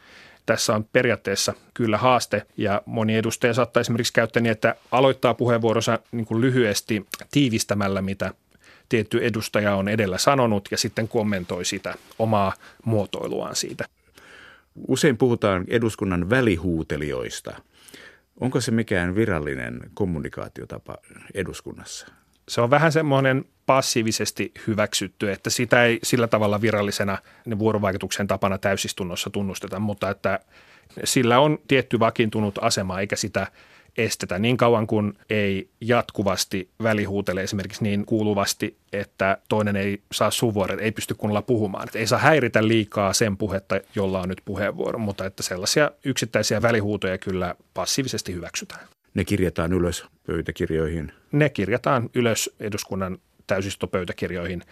Tässä 0.47 0.75
on 0.75 0.85
periaatteessa 0.93 1.55
kyllä 1.75 1.99
haaste 1.99 2.47
ja 2.57 2.83
moni 2.87 3.17
edustaja 3.17 3.55
saattaa 3.55 3.81
esimerkiksi 3.81 4.13
käyttää 4.13 4.43
niin, 4.43 4.53
että 4.53 4.75
aloittaa 4.93 5.35
puheenvuoronsa 5.35 5.99
niin 6.13 6.27
kuin 6.27 6.41
lyhyesti 6.41 7.07
tiivistämällä, 7.31 8.03
mitä 8.03 8.35
tietty 8.89 9.27
edustaja 9.27 9.75
on 9.75 9.89
edellä 9.89 10.19
sanonut 10.19 10.69
ja 10.71 10.79
sitten 10.79 11.09
kommentoi 11.09 11.65
sitä 11.65 11.95
omaa 12.19 12.53
muotoiluaan 12.85 13.57
siitä. 13.57 13.85
Usein 14.89 15.17
puhutaan 15.17 15.65
eduskunnan 15.69 16.31
välihuutelijoista. 16.31 17.57
Onko 18.41 18.61
se 18.61 18.71
mikään 18.71 19.15
virallinen 19.15 19.81
kommunikaatiotapa 19.95 20.97
eduskunnassa? 21.35 22.07
Se 22.49 22.61
on 22.61 22.71
vähän 22.71 22.93
semmoinen 22.93 23.45
passiivisesti 23.67 24.53
hyväksytty, 24.67 25.33
että 25.33 25.51
sitä 25.51 25.85
ei 25.85 25.99
sillä 26.03 26.29
tavalla 26.29 26.61
virallisena 26.61 27.19
vuorovaikutuksen 27.59 28.27
tapana 28.27 28.59
täysistunnossa 28.59 29.31
tunnusteta, 29.31 29.79
mutta 29.79 30.11
että 30.11 30.41
sillä 31.05 31.41
on 31.41 31.59
tietty 31.69 31.99
vakiintunut 31.99 32.59
asema 32.63 33.01
eikä 33.01 33.17
sitä 33.17 33.47
estetä 33.99 34.39
niin 34.39 34.57
kauan 34.57 34.87
kuin 34.87 35.13
ei 35.31 35.69
jatkuvasti 35.81 36.69
välihuutele 36.83 37.43
esimerkiksi 37.43 37.83
niin 37.83 38.07
kuuluvasti, 38.07 38.77
että 38.93 39.39
toinen 39.49 39.77
ei 39.77 40.03
saa 40.13 40.31
suvuoret, 40.31 40.81
ei 40.81 40.93
pysty 40.93 41.15
kunnolla 41.15 41.43
puhumaan. 41.43 41.85
Että 41.85 41.99
ei 41.99 42.07
saa 42.07 42.19
häiritä 42.19 42.69
liikaa 42.69 43.13
sen 43.13 43.37
puhetta, 43.37 43.81
jolla 43.95 44.21
on 44.21 44.29
nyt 44.29 44.43
puheenvuoro, 44.45 44.99
mutta 44.99 45.27
että 45.27 45.43
sellaisia 45.43 45.91
yksittäisiä 46.05 46.63
välihuutoja 46.63 47.19
kyllä 47.19 47.55
passiivisesti 47.75 48.35
hyväksytään. 48.35 48.89
Ne 49.15 49.25
kirjataan 49.25 49.73
ylös 49.73 50.05
pöytäkirjoihin? 50.27 51.13
Ne 51.33 51.49
kirjataan 51.49 52.11
ylös 52.15 52.51
eduskunnan 52.61 53.19
täysistopöytäkirjoihin 53.47 54.63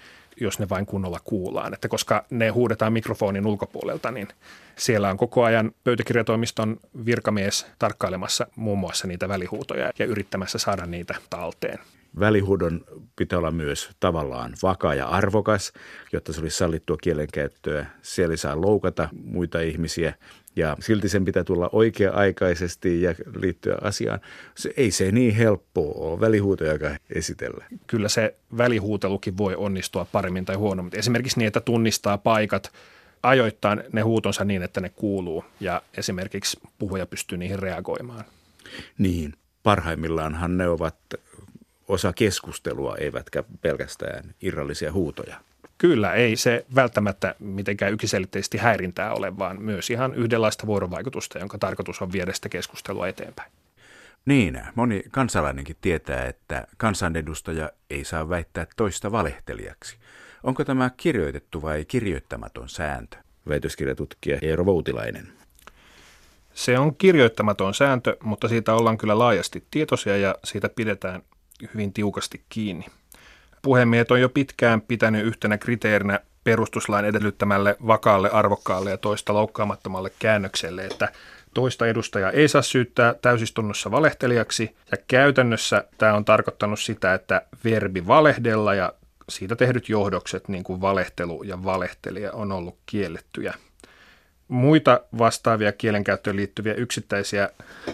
jos 0.40 0.58
ne 0.58 0.68
vain 0.68 0.86
kunnolla 0.86 1.20
kuullaan. 1.24 1.74
Että 1.74 1.88
koska 1.88 2.24
ne 2.30 2.48
huudetaan 2.48 2.92
mikrofonin 2.92 3.46
ulkopuolelta, 3.46 4.10
niin 4.10 4.28
siellä 4.76 5.10
on 5.10 5.16
koko 5.16 5.44
ajan 5.44 5.72
pöytäkirjatoimiston 5.84 6.80
virkamies 7.06 7.66
tarkkailemassa 7.78 8.46
muun 8.56 8.78
muassa 8.78 9.06
niitä 9.06 9.28
välihuutoja 9.28 9.90
ja 9.98 10.06
yrittämässä 10.06 10.58
saada 10.58 10.86
niitä 10.86 11.14
talteen. 11.30 11.78
Välihuudon 12.20 12.84
pitää 13.16 13.38
olla 13.38 13.50
myös 13.50 13.90
tavallaan 14.00 14.54
vakaa 14.62 14.94
ja 14.94 15.06
arvokas, 15.06 15.72
jotta 16.12 16.32
se 16.32 16.40
olisi 16.40 16.56
sallittua 16.56 16.96
kielenkäyttöä. 17.02 17.86
Siellä 18.02 18.32
ei 18.32 18.36
saa 18.36 18.60
loukata 18.60 19.08
muita 19.24 19.60
ihmisiä 19.60 20.14
ja 20.56 20.76
silti 20.80 21.08
sen 21.08 21.25
pitää 21.25 21.44
tulla 21.44 21.70
oikea-aikaisesti 21.73 23.02
ja 23.02 23.14
liittyä 23.37 23.78
asiaan. 23.82 24.20
Se, 24.54 24.75
ei 24.76 24.90
se 24.90 25.12
niin 25.12 25.34
helppoa 25.34 25.94
ole 25.94 26.20
välihuutoja 26.20 26.96
esitellä. 27.11 27.64
Kyllä 27.87 28.08
se 28.08 28.34
välihuutelukin 28.58 29.37
voi 29.37 29.54
onnistua 29.54 30.06
paremmin 30.12 30.44
tai 30.44 30.56
huonommin. 30.56 30.99
Esimerkiksi 30.99 31.38
niin, 31.38 31.46
että 31.46 31.61
tunnistaa 31.61 32.18
paikat 32.18 32.73
ajoittaa 33.23 33.76
ne 33.92 34.00
huutonsa 34.00 34.44
niin, 34.44 34.62
että 34.62 34.80
ne 34.80 34.88
kuuluu 34.88 35.44
ja 35.61 35.82
esimerkiksi 35.96 36.61
puhuja 36.78 37.06
pystyy 37.06 37.38
niihin 37.38 37.58
reagoimaan. 37.58 38.25
Niin, 38.99 39.34
parhaimmillaanhan 39.62 40.58
ne 40.58 40.68
ovat 40.68 40.96
osa 41.88 42.12
keskustelua, 42.12 42.96
eivätkä 42.96 43.44
pelkästään 43.61 44.34
irrallisia 44.42 44.92
huutoja. 44.92 45.37
Kyllä, 45.84 46.12
ei 46.12 46.36
se 46.36 46.66
välttämättä 46.74 47.34
mitenkään 47.38 47.92
yksiselitteisesti 47.92 48.58
häirintää 48.58 49.14
ole, 49.14 49.38
vaan 49.38 49.62
myös 49.62 49.90
ihan 49.90 50.14
yhdenlaista 50.14 50.66
vuorovaikutusta, 50.66 51.38
jonka 51.38 51.58
tarkoitus 51.58 52.02
on 52.02 52.12
viedä 52.12 52.32
sitä 52.32 52.48
keskustelua 52.48 53.08
eteenpäin. 53.08 53.52
Niin, 54.26 54.62
moni 54.74 55.02
kansalainenkin 55.10 55.76
tietää, 55.80 56.26
että 56.26 56.66
kansanedustaja 56.76 57.70
ei 57.90 58.04
saa 58.04 58.28
väittää 58.28 58.66
toista 58.76 59.12
valehtelijaksi. 59.12 59.96
Onko 60.42 60.64
tämä 60.64 60.90
kirjoitettu 60.96 61.62
vai 61.62 61.84
kirjoittamaton 61.84 62.68
sääntö? 62.68 63.16
Väitöskirjatutkija 63.48 64.38
Eero 64.42 64.66
Voutilainen. 64.66 65.32
Se 66.54 66.78
on 66.78 66.96
kirjoittamaton 66.96 67.74
sääntö, 67.74 68.16
mutta 68.22 68.48
siitä 68.48 68.74
ollaan 68.74 68.98
kyllä 68.98 69.18
laajasti 69.18 69.64
tietoisia 69.70 70.16
ja 70.16 70.34
siitä 70.44 70.68
pidetään 70.68 71.22
hyvin 71.74 71.92
tiukasti 71.92 72.44
kiinni. 72.48 72.86
Puhemiehet 73.64 74.11
on 74.11 74.21
jo 74.21 74.28
pitkään 74.28 74.80
pitänyt 74.80 75.26
yhtenä 75.26 75.59
kriteerinä 75.59 76.21
perustuslain 76.44 77.04
edellyttämälle 77.04 77.76
vakaalle, 77.87 78.30
arvokkaalle 78.30 78.90
ja 78.90 78.97
toista 78.97 79.35
loukkaamattomalle 79.35 80.11
käännökselle, 80.18 80.85
että 80.85 81.09
toista 81.54 81.87
edustajaa 81.87 82.30
ei 82.30 82.49
saa 82.49 82.62
syyttää 82.62 83.14
täysistunnossa 83.23 83.90
valehtelijaksi, 83.90 84.76
ja 84.90 84.97
käytännössä 85.09 85.85
tämä 85.99 86.14
on 86.14 86.25
tarkoittanut 86.25 86.80
sitä, 86.80 87.14
että 87.14 87.42
verbi 87.64 88.06
valehdella 88.06 88.75
ja 88.75 88.92
siitä 89.28 89.56
tehdyt 89.56 89.88
johdokset, 89.88 90.49
niin 90.49 90.64
kuin 90.64 90.80
valehtelu 90.80 91.42
ja 91.42 91.64
valehtelija, 91.64 92.33
on 92.33 92.52
ollut 92.52 92.78
kiellettyjä. 92.87 93.54
Muita 94.48 95.00
vastaavia 95.18 95.72
kielenkäyttöön 95.72 96.36
liittyviä 96.36 96.74
yksittäisiä 96.74 97.50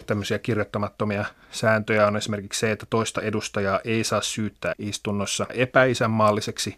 tämmöisiä 0.07 0.39
kirjoittamattomia 0.39 1.25
sääntöjä 1.51 2.07
on 2.07 2.17
esimerkiksi 2.17 2.61
se, 2.61 2.71
että 2.71 2.87
toista 2.91 3.21
edustajaa 3.21 3.81
ei 3.85 4.05
saa 4.05 4.21
syyttää 4.21 4.75
istunnossa 4.79 5.47
epäisänmaalliseksi 5.51 6.77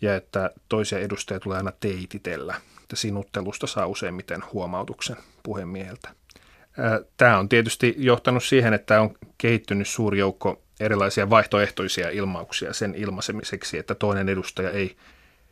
ja 0.00 0.16
että 0.16 0.50
toisia 0.68 0.98
edustajia 0.98 1.40
tulee 1.40 1.56
aina 1.56 1.72
teititellä. 1.80 2.54
Että 2.82 2.96
sinuttelusta 2.96 3.66
saa 3.66 3.86
useimmiten 3.86 4.42
huomautuksen 4.52 5.16
puhemieheltä. 5.42 6.08
Tämä 7.16 7.38
on 7.38 7.48
tietysti 7.48 7.94
johtanut 7.98 8.44
siihen, 8.44 8.74
että 8.74 9.00
on 9.00 9.14
kehittynyt 9.38 9.88
suuri 9.88 10.18
joukko 10.18 10.62
erilaisia 10.80 11.30
vaihtoehtoisia 11.30 12.10
ilmauksia 12.10 12.72
sen 12.72 12.94
ilmaisemiseksi, 12.94 13.78
että 13.78 13.94
toinen 13.94 14.28
edustaja 14.28 14.70
ei 14.70 14.96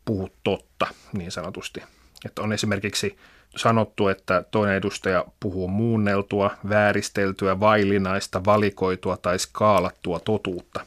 puhu 0.05 0.29
totta 0.43 0.87
niin 1.13 1.31
sanotusti. 1.31 1.83
Että 2.25 2.41
on 2.41 2.53
esimerkiksi 2.53 3.17
sanottu, 3.59 4.07
että 4.07 4.43
toinen 4.51 4.75
edustaja 4.75 5.25
puhuu 5.39 5.67
muunneltua, 5.67 6.51
vääristeltyä, 6.69 7.59
vailinaista, 7.59 8.45
valikoitua 8.45 9.17
tai 9.17 9.39
skaalattua 9.39 10.19
totuutta. 10.19 10.85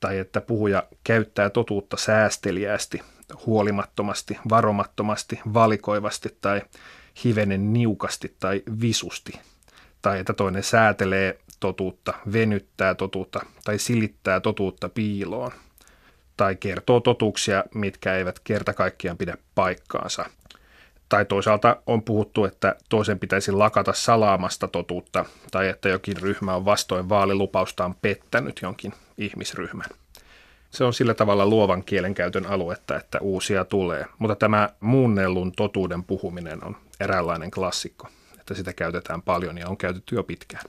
Tai 0.00 0.18
että 0.18 0.40
puhuja 0.40 0.82
käyttää 1.04 1.50
totuutta 1.50 1.96
säästeliäästi, 1.96 3.02
huolimattomasti, 3.46 4.38
varomattomasti, 4.50 5.40
valikoivasti 5.54 6.36
tai 6.40 6.62
hivenen 7.24 7.72
niukasti 7.72 8.36
tai 8.40 8.62
visusti, 8.80 9.32
tai 10.02 10.20
että 10.20 10.32
toinen 10.32 10.62
säätelee 10.62 11.38
totuutta, 11.60 12.14
venyttää 12.32 12.94
totuutta 12.94 13.40
tai 13.64 13.78
silittää 13.78 14.40
totuutta 14.40 14.88
piiloon, 14.88 15.52
tai 16.36 16.56
kertoo 16.56 17.00
totuuksia, 17.00 17.64
mitkä 17.74 18.14
eivät 18.14 18.38
kerta 18.38 18.72
kaikkiaan 18.72 19.16
pidä 19.16 19.36
paikkaansa. 19.54 20.24
Tai 21.10 21.24
toisaalta 21.24 21.76
on 21.86 22.02
puhuttu, 22.02 22.44
että 22.44 22.76
toisen 22.88 23.18
pitäisi 23.18 23.52
lakata 23.52 23.92
salaamasta 23.92 24.68
totuutta, 24.68 25.24
tai 25.50 25.68
että 25.68 25.88
jokin 25.88 26.16
ryhmä 26.16 26.54
on 26.54 26.64
vastoin 26.64 27.08
vaalilupaustaan 27.08 27.94
pettänyt 28.02 28.60
jonkin 28.62 28.92
ihmisryhmän. 29.18 29.86
Se 30.70 30.84
on 30.84 30.94
sillä 30.94 31.14
tavalla 31.14 31.46
luovan 31.46 31.84
kielenkäytön 31.84 32.46
aluetta, 32.46 32.96
että 32.96 33.18
uusia 33.20 33.64
tulee. 33.64 34.06
Mutta 34.18 34.36
tämä 34.36 34.68
muunnellun 34.80 35.52
totuuden 35.52 36.04
puhuminen 36.04 36.64
on 36.64 36.76
eräänlainen 37.00 37.50
klassikko, 37.50 38.08
että 38.40 38.54
sitä 38.54 38.72
käytetään 38.72 39.22
paljon 39.22 39.58
ja 39.58 39.68
on 39.68 39.76
käytetty 39.76 40.14
jo 40.14 40.22
pitkään. 40.22 40.64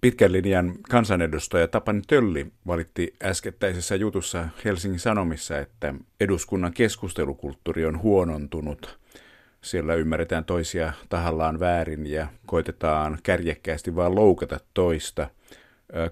Pitkän 0.00 0.32
linjan 0.32 0.74
kansanedustaja 0.90 1.68
Tapani 1.68 2.02
Tölli 2.06 2.46
valitti 2.66 3.14
äskettäisessä 3.22 3.96
jutussa 3.96 4.48
Helsingin 4.64 5.00
Sanomissa, 5.00 5.58
että 5.58 5.94
eduskunnan 6.20 6.72
keskustelukulttuuri 6.72 7.86
on 7.86 8.02
huonontunut. 8.02 9.00
Siellä 9.62 9.94
ymmärretään 9.94 10.44
toisia 10.44 10.92
tahallaan 11.08 11.60
väärin 11.60 12.06
ja 12.06 12.26
koitetaan 12.46 13.18
kärjekkäästi 13.22 13.96
vaan 13.96 14.14
loukata 14.14 14.60
toista– 14.74 15.28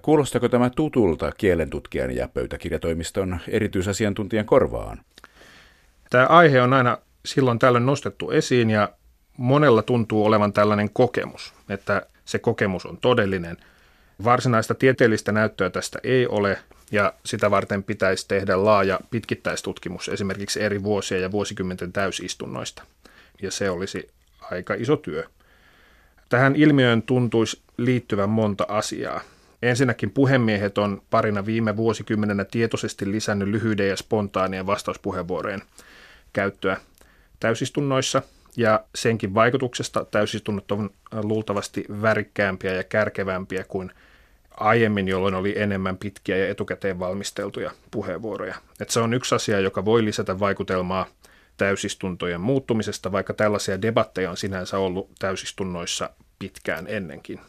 Kuulostako 0.01 0.49
tämä 0.49 0.69
tutulta 0.69 1.31
kielentutkijan 1.37 2.15
ja 2.15 2.27
pöytäkirjatoimiston 2.27 3.39
erityisasiantuntijan 3.47 4.45
korvaan? 4.45 5.01
Tämä 6.09 6.25
aihe 6.25 6.61
on 6.61 6.73
aina 6.73 6.97
silloin 7.25 7.59
tällöin 7.59 7.85
nostettu 7.85 8.31
esiin 8.31 8.69
ja 8.69 8.89
monella 9.37 9.81
tuntuu 9.81 10.25
olevan 10.25 10.53
tällainen 10.53 10.89
kokemus, 10.93 11.53
että 11.69 12.01
se 12.25 12.39
kokemus 12.39 12.85
on 12.85 12.97
todellinen. 12.97 13.57
Varsinaista 14.23 14.75
tieteellistä 14.75 15.31
näyttöä 15.31 15.69
tästä 15.69 15.99
ei 16.03 16.27
ole 16.27 16.57
ja 16.91 17.13
sitä 17.25 17.51
varten 17.51 17.83
pitäisi 17.83 18.27
tehdä 18.27 18.65
laaja 18.65 18.99
pitkittäistutkimus 19.11 20.09
esimerkiksi 20.09 20.61
eri 20.61 20.83
vuosien 20.83 21.21
ja 21.21 21.31
vuosikymmenten 21.31 21.93
täysistunnoista. 21.93 22.83
Ja 23.41 23.51
se 23.51 23.69
olisi 23.69 24.07
aika 24.51 24.73
iso 24.73 24.97
työ. 24.97 25.23
Tähän 26.29 26.55
ilmiöön 26.55 27.01
tuntuisi 27.01 27.61
liittyvän 27.77 28.29
monta 28.29 28.65
asiaa. 28.67 29.21
Ensinnäkin 29.61 30.11
puhemiehet 30.11 30.77
on 30.77 31.01
parina 31.09 31.45
viime 31.45 31.77
vuosikymmenenä 31.77 32.45
tietoisesti 32.45 33.11
lisännyt 33.11 33.47
lyhyiden 33.47 33.89
ja 33.89 33.95
spontaanien 33.95 34.65
vastauspuheenvuorojen 34.65 35.61
käyttöä 36.33 36.77
täysistunnoissa, 37.39 38.21
ja 38.57 38.83
senkin 38.95 39.33
vaikutuksesta 39.33 40.05
täysistunnot 40.05 40.71
on 40.71 40.89
luultavasti 41.23 41.85
värikkäämpiä 42.01 42.73
ja 42.73 42.83
kärkevämpiä 42.83 43.63
kuin 43.63 43.91
aiemmin, 44.51 45.07
jolloin 45.07 45.35
oli 45.35 45.59
enemmän 45.59 45.97
pitkiä 45.97 46.37
ja 46.37 46.49
etukäteen 46.49 46.99
valmisteltuja 46.99 47.71
puheenvuoroja. 47.91 48.55
Et 48.79 48.89
se 48.89 48.99
on 48.99 49.13
yksi 49.13 49.35
asia, 49.35 49.59
joka 49.59 49.85
voi 49.85 50.05
lisätä 50.05 50.39
vaikutelmaa 50.39 51.05
täysistuntojen 51.59 52.41
muuttumisesta, 52.41 53.11
vaikka 53.11 53.33
tällaisia 53.33 53.81
debatteja 53.81 54.29
on 54.29 54.37
sinänsä 54.37 54.77
ollut 54.77 55.09
täysistunnoissa 55.19 56.09
pitkään 56.39 56.85
ennenkin. 56.87 57.39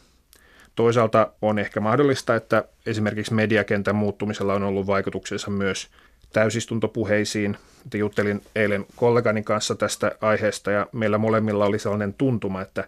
Toisaalta 0.75 1.31
on 1.41 1.59
ehkä 1.59 1.79
mahdollista, 1.79 2.35
että 2.35 2.63
esimerkiksi 2.85 3.33
mediakentän 3.33 3.95
muuttumisella 3.95 4.53
on 4.53 4.63
ollut 4.63 4.87
vaikutuksensa 4.87 5.49
myös 5.49 5.87
täysistuntopuheisiin. 6.33 7.57
Juttelin 7.93 8.41
eilen 8.55 8.85
kollegani 8.95 9.43
kanssa 9.43 9.75
tästä 9.75 10.11
aiheesta 10.21 10.71
ja 10.71 10.87
meillä 10.91 11.17
molemmilla 11.17 11.65
oli 11.65 11.79
sellainen 11.79 12.13
tuntuma, 12.13 12.61
että 12.61 12.87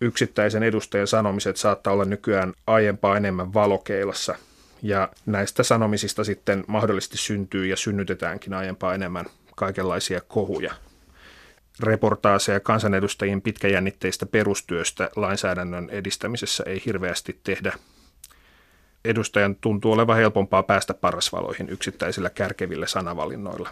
yksittäisen 0.00 0.62
edustajan 0.62 1.06
sanomiset 1.06 1.56
saattaa 1.56 1.92
olla 1.92 2.04
nykyään 2.04 2.52
aiempaa 2.66 3.16
enemmän 3.16 3.54
valokeilassa. 3.54 4.34
Ja 4.82 5.08
näistä 5.26 5.62
sanomisista 5.62 6.24
sitten 6.24 6.64
mahdollisesti 6.66 7.18
syntyy 7.18 7.66
ja 7.66 7.76
synnytetäänkin 7.76 8.54
aiempaa 8.54 8.94
enemmän 8.94 9.26
kaikenlaisia 9.56 10.20
kohuja 10.20 10.74
reportaaseja 11.80 12.60
kansanedustajien 12.60 13.42
pitkäjännitteistä 13.42 14.26
perustyöstä 14.26 15.10
lainsäädännön 15.16 15.88
edistämisessä 15.90 16.64
ei 16.66 16.82
hirveästi 16.86 17.40
tehdä. 17.44 17.72
Edustajan 19.04 19.56
tuntuu 19.56 19.92
olevan 19.92 20.16
helpompaa 20.16 20.62
päästä 20.62 20.94
parasvaloihin 20.94 21.68
yksittäisillä 21.68 22.30
kärkevillä 22.30 22.86
sanavalinnoilla. 22.86 23.70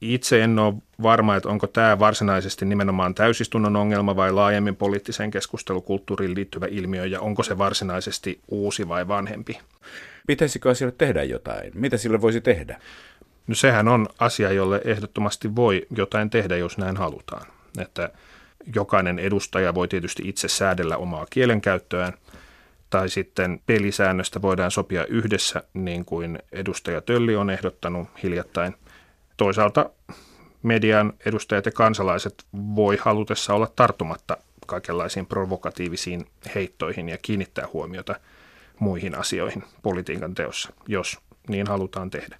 Itse 0.00 0.42
en 0.42 0.58
ole 0.58 0.74
varma, 1.02 1.36
että 1.36 1.48
onko 1.48 1.66
tämä 1.66 1.98
varsinaisesti 1.98 2.64
nimenomaan 2.64 3.14
täysistunnon 3.14 3.76
ongelma 3.76 4.16
vai 4.16 4.32
laajemmin 4.32 4.76
poliittiseen 4.76 5.30
keskustelukulttuuriin 5.30 6.34
liittyvä 6.34 6.66
ilmiö 6.70 7.06
ja 7.06 7.20
onko 7.20 7.42
se 7.42 7.58
varsinaisesti 7.58 8.40
uusi 8.48 8.88
vai 8.88 9.08
vanhempi. 9.08 9.58
Pitäisikö 10.26 10.70
asialle 10.70 10.94
tehdä 10.98 11.22
jotain? 11.22 11.72
Mitä 11.74 11.96
sille 11.96 12.20
voisi 12.20 12.40
tehdä? 12.40 12.80
No 13.46 13.54
sehän 13.54 13.88
on 13.88 14.06
asia, 14.18 14.52
jolle 14.52 14.80
ehdottomasti 14.84 15.56
voi 15.56 15.86
jotain 15.96 16.30
tehdä, 16.30 16.56
jos 16.56 16.78
näin 16.78 16.96
halutaan. 16.96 17.46
Että 17.78 18.10
jokainen 18.74 19.18
edustaja 19.18 19.74
voi 19.74 19.88
tietysti 19.88 20.28
itse 20.28 20.48
säädellä 20.48 20.96
omaa 20.96 21.26
kielenkäyttöään, 21.30 22.12
tai 22.90 23.08
sitten 23.08 23.60
pelisäännöstä 23.66 24.42
voidaan 24.42 24.70
sopia 24.70 25.06
yhdessä, 25.06 25.62
niin 25.74 26.04
kuin 26.04 26.38
edustaja 26.52 27.00
Tölli 27.00 27.36
on 27.36 27.50
ehdottanut 27.50 28.08
hiljattain. 28.22 28.74
Toisaalta 29.36 29.90
median 30.62 31.12
edustajat 31.26 31.66
ja 31.66 31.72
kansalaiset 31.72 32.44
voi 32.52 32.98
halutessa 33.00 33.54
olla 33.54 33.72
tarttumatta 33.76 34.36
kaikenlaisiin 34.66 35.26
provokatiivisiin 35.26 36.26
heittoihin 36.54 37.08
ja 37.08 37.18
kiinnittää 37.18 37.68
huomiota 37.72 38.20
muihin 38.78 39.14
asioihin 39.14 39.64
politiikan 39.82 40.34
teossa, 40.34 40.72
jos 40.88 41.18
niin 41.48 41.66
halutaan 41.66 42.10
tehdä. 42.10 42.38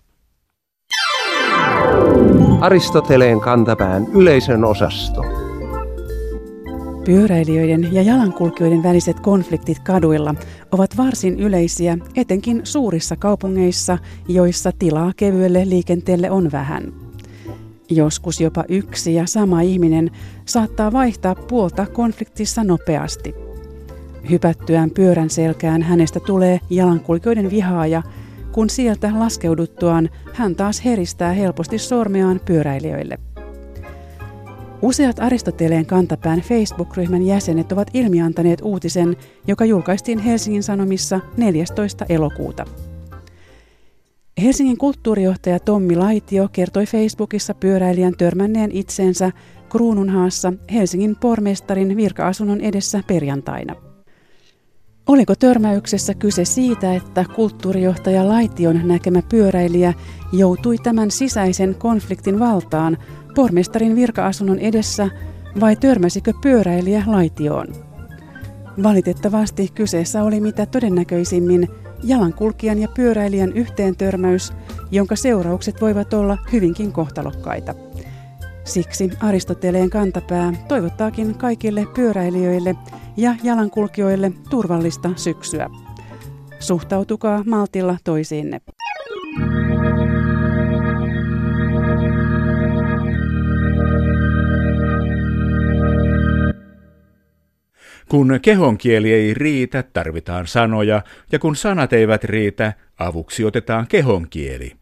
Aristoteleen 2.66 3.40
kantapään 3.40 4.06
yleisön 4.14 4.64
osasto. 4.64 5.22
Pyöräilijöiden 7.04 7.94
ja 7.94 8.02
jalankulkijoiden 8.02 8.82
väliset 8.82 9.20
konfliktit 9.20 9.78
kaduilla 9.78 10.34
ovat 10.72 10.96
varsin 10.96 11.40
yleisiä, 11.40 11.98
etenkin 12.16 12.60
suurissa 12.64 13.16
kaupungeissa, 13.16 13.98
joissa 14.28 14.72
tilaa 14.78 15.12
kevyelle 15.16 15.68
liikenteelle 15.68 16.30
on 16.30 16.52
vähän. 16.52 16.92
Joskus 17.90 18.40
jopa 18.40 18.64
yksi 18.68 19.14
ja 19.14 19.26
sama 19.26 19.60
ihminen 19.60 20.10
saattaa 20.46 20.92
vaihtaa 20.92 21.34
puolta 21.34 21.86
konfliktissa 21.86 22.64
nopeasti. 22.64 23.34
Hypättyään 24.30 24.90
pyörän 24.90 25.30
selkään 25.30 25.82
hänestä 25.82 26.20
tulee 26.20 26.60
jalankulkijoiden 26.70 27.50
vihaaja– 27.50 28.02
kun 28.56 28.70
sieltä 28.70 29.12
laskeuduttuaan 29.14 30.08
hän 30.32 30.56
taas 30.56 30.84
heristää 30.84 31.32
helposti 31.32 31.78
sormeaan 31.78 32.40
pyöräilijöille. 32.44 33.18
Useat 34.82 35.18
Aristoteleen 35.18 35.86
kantapään 35.86 36.40
Facebook-ryhmän 36.40 37.22
jäsenet 37.22 37.72
ovat 37.72 37.90
ilmiantaneet 37.94 38.60
uutisen, 38.62 39.16
joka 39.46 39.64
julkaistiin 39.64 40.18
Helsingin 40.18 40.62
Sanomissa 40.62 41.20
14. 41.36 42.06
elokuuta. 42.08 42.64
Helsingin 44.42 44.78
kulttuurijohtaja 44.78 45.60
Tommi 45.60 45.96
Laitio 45.96 46.48
kertoi 46.52 46.86
Facebookissa 46.86 47.54
pyöräilijän 47.54 48.16
törmänneen 48.18 48.72
itseensä 48.72 49.32
Kruununhaassa 49.68 50.52
Helsingin 50.72 51.16
pormestarin 51.16 51.96
virka-asunnon 51.96 52.60
edessä 52.60 53.02
perjantaina. 53.06 53.85
Oliko 55.06 55.34
törmäyksessä 55.34 56.14
kyse 56.14 56.44
siitä, 56.44 56.94
että 56.94 57.24
kulttuurijohtaja 57.34 58.28
Laition 58.28 58.80
näkemä 58.88 59.22
pyöräilijä 59.28 59.94
joutui 60.32 60.78
tämän 60.78 61.10
sisäisen 61.10 61.74
konfliktin 61.74 62.38
valtaan 62.38 62.98
pormestarin 63.34 63.96
virka-asunnon 63.96 64.58
edessä 64.58 65.08
vai 65.60 65.76
törmäsikö 65.76 66.32
pyöräilijä 66.42 67.02
Laitioon? 67.06 67.66
Valitettavasti 68.82 69.68
kyseessä 69.74 70.22
oli 70.22 70.40
mitä 70.40 70.66
todennäköisimmin 70.66 71.68
jalankulkijan 72.02 72.78
ja 72.78 72.88
pyöräilijän 72.88 73.52
yhteen 73.52 73.96
törmäys, 73.96 74.52
jonka 74.90 75.16
seuraukset 75.16 75.80
voivat 75.80 76.14
olla 76.14 76.38
hyvinkin 76.52 76.92
kohtalokkaita. 76.92 77.74
Siksi 78.64 79.10
Aristoteleen 79.20 79.90
kantapää 79.90 80.52
toivottaakin 80.68 81.34
kaikille 81.34 81.86
pyöräilijöille 81.94 82.76
ja 83.16 83.34
jalankulkijoille 83.42 84.32
turvallista 84.50 85.10
syksyä. 85.16 85.70
Suhtautukaa 86.58 87.42
maltilla 87.46 87.96
toisiinne. 88.04 88.60
Kun 98.08 98.38
kehonkieli 98.42 99.12
ei 99.12 99.34
riitä, 99.34 99.82
tarvitaan 99.82 100.46
sanoja, 100.46 101.02
ja 101.32 101.38
kun 101.38 101.56
sanat 101.56 101.92
eivät 101.92 102.24
riitä, 102.24 102.72
avuksi 102.98 103.44
otetaan 103.44 103.86
kehonkieli. 103.86 104.72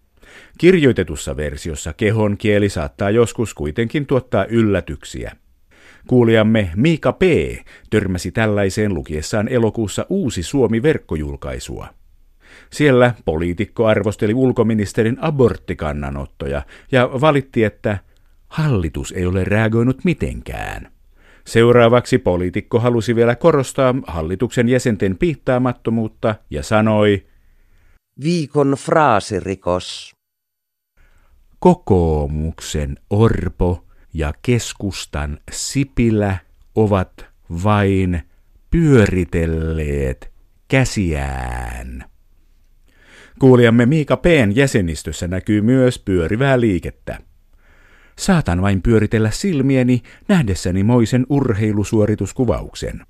Kirjoitetussa 0.59 1.37
versiossa 1.37 1.93
kehonkieli 1.93 2.69
saattaa 2.69 3.11
joskus 3.11 3.55
kuitenkin 3.55 4.07
tuottaa 4.07 4.45
yllätyksiä. 4.45 5.37
Kuulijamme 6.07 6.71
Miika 6.77 7.13
P. 7.13 7.23
törmäsi 7.91 8.33
tällaiseen 8.33 8.95
lukiessaan 8.95 9.49
elokuussa 9.49 10.07
Uusi 10.09 10.43
Suomi-verkkojulkaisua. 10.43 11.89
Siellä 12.73 13.15
poliitikko 13.25 13.87
arvosteli 13.87 14.35
ulkoministerin 14.35 15.17
aborttikannanottoja 15.21 16.63
ja 16.93 17.11
valitti, 17.21 17.65
että 17.65 17.99
hallitus 18.49 19.13
ei 19.13 19.27
ole 19.27 19.45
reagoinut 19.45 20.05
mitenkään. 20.05 20.93
Seuraavaksi 21.47 22.19
poliitikko 22.19 22.81
halusi 22.81 23.17
vielä 23.17 23.37
korostaa 23.37 23.95
hallituksen 24.07 24.69
jäsenten 24.69 25.19
piittaamattomuutta 25.19 26.35
ja 26.51 26.63
sanoi, 26.63 27.27
Viikon 28.23 28.75
fraasirikos. 28.79 30.15
Kokoomuksen 31.59 32.97
Orpo 33.11 33.84
ja 34.15 34.33
keskustan 34.43 35.39
Sipilä 35.51 36.37
ovat 36.75 37.27
vain 37.65 38.23
pyöritelleet 38.71 40.33
käsiään. 40.69 42.05
Kuulijamme 43.39 43.87
Miika 43.87 44.17
P:n 44.17 44.53
jäsenistössä 44.55 45.29
näkyy 45.29 45.61
myös 45.61 45.99
pyörivää 45.99 46.61
liikettä. 46.61 47.19
Saatan 48.19 48.63
vain 48.63 48.83
pyöritellä 48.83 49.31
silmieni 49.31 50.03
nähdessäni 50.29 50.83
moisen 50.83 51.27
urheilusuorituskuvauksen. 51.29 53.07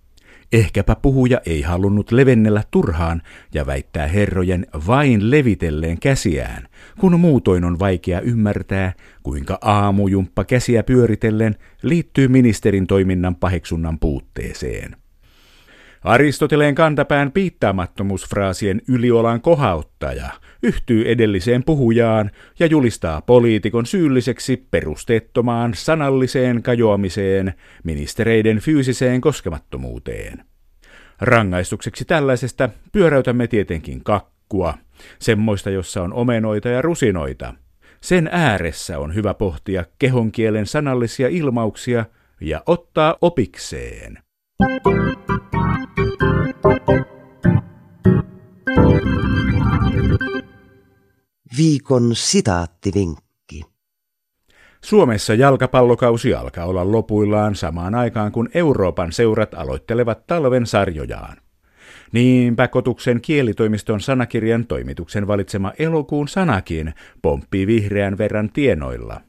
Ehkäpä 0.55 0.97
puhuja 0.97 1.41
ei 1.47 1.63
halunnut 1.63 2.13
levennellä 2.13 2.63
turhaan 2.71 3.23
ja 3.55 3.67
väittää 3.67 4.07
herrojen 4.07 4.67
vain 4.87 5.31
levitelleen 5.31 6.01
käsiään, 6.01 6.69
kun 7.01 7.21
muutoin 7.21 7.65
on 7.65 7.79
vaikea 7.79 8.21
ymmärtää, 8.21 8.93
kuinka 9.23 9.59
aamujumppa 9.61 10.45
käsiä 10.45 10.83
pyöritellen 10.83 11.55
liittyy 11.83 12.29
ministerin 12.29 12.87
toiminnan 12.87 13.37
paheksunnan 13.37 13.99
puutteeseen. 13.99 14.97
Aristoteleen 16.05 16.75
kantapään 16.75 17.33
piittaamattomuusfraasien 17.33 18.81
yliolan 18.89 19.41
kohauttaja 19.41 20.31
yhtyy 20.63 21.11
edelliseen 21.11 21.65
puhujaan 21.65 22.31
ja 22.59 22.67
julistaa 22.67 23.21
poliitikon 23.21 23.87
syylliseksi 23.87 24.67
perusteettomaan 24.71 25.75
sanalliseen 25.75 26.63
kajoamiseen 26.63 27.55
ministereiden 27.85 28.59
fyysiseen 28.59 29.21
koskemattomuuteen. 29.21 30.45
Rangaistukseksi 31.21 32.05
tällaisesta 32.05 32.69
pyöräytämme 32.93 33.47
tietenkin 33.47 34.05
kakkua, 34.05 34.75
semmoista 35.19 35.71
jossa 35.71 36.03
on 36.03 36.13
omenoita 36.13 36.69
ja 36.69 36.83
rusinoita. 36.83 37.55
Sen 38.01 38.29
ääressä 38.33 38.99
on 38.99 39.15
hyvä 39.15 39.35
pohtia 39.35 39.85
kehonkielen 39.99 40.67
sanallisia 40.67 41.29
ilmauksia 41.29 42.05
ja 42.41 42.63
ottaa 42.67 43.17
opikseen. 43.21 44.19
Viikon 51.57 52.11
sitaattivinkki. 52.15 53.63
Suomessa 54.85 55.35
jalkapallokausi 55.35 56.35
alkaa 56.35 56.65
olla 56.65 56.93
lopuillaan 56.93 57.55
samaan 57.55 57.95
aikaan, 57.95 58.33
kun 58.33 58.49
Euroopan 58.55 59.13
seurat 59.13 59.55
aloittelevat 59.55 60.27
talven 60.27 60.67
sarjojaan. 60.67 61.37
Niinpä 62.13 62.69
Kotuksen 62.69 63.21
kielitoimiston 63.21 64.01
sanakirjan 64.01 64.67
toimituksen 64.67 65.27
valitsema 65.27 65.73
elokuun 65.79 66.29
sanakin 66.29 66.95
pomppii 67.23 67.67
vihreän 67.67 68.19
verran 68.19 68.51
tienoilla. 68.53 69.21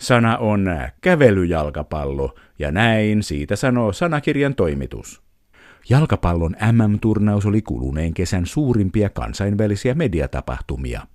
Sana 0.00 0.38
on 0.38 0.66
kävelyjalkapallo, 1.00 2.34
ja 2.58 2.70
näin 2.70 3.22
siitä 3.22 3.56
sanoo 3.56 3.92
sanakirjan 3.92 4.54
toimitus. 4.54 5.22
Jalkapallon 5.88 6.56
MM-turnaus 6.72 7.46
oli 7.46 7.62
kuluneen 7.62 8.14
kesän 8.14 8.46
suurimpia 8.46 9.10
kansainvälisiä 9.10 9.94
mediatapahtumia. 9.94 11.06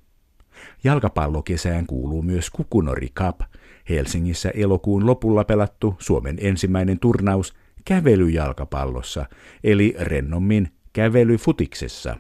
Jalkapallokesään 0.84 1.86
kuuluu 1.88 2.22
myös 2.22 2.50
Kukunori 2.50 3.10
Cup, 3.10 3.40
Helsingissä 3.90 4.50
elokuun 4.50 5.06
lopulla 5.06 5.44
pelattu 5.44 5.96
Suomen 6.00 6.38
ensimmäinen 6.42 7.00
turnaus 7.00 7.54
kävelyjalkapallossa, 7.86 9.26
eli 9.64 9.96
rennommin 10.00 10.70
kävelyfutiksessa. 10.94 12.18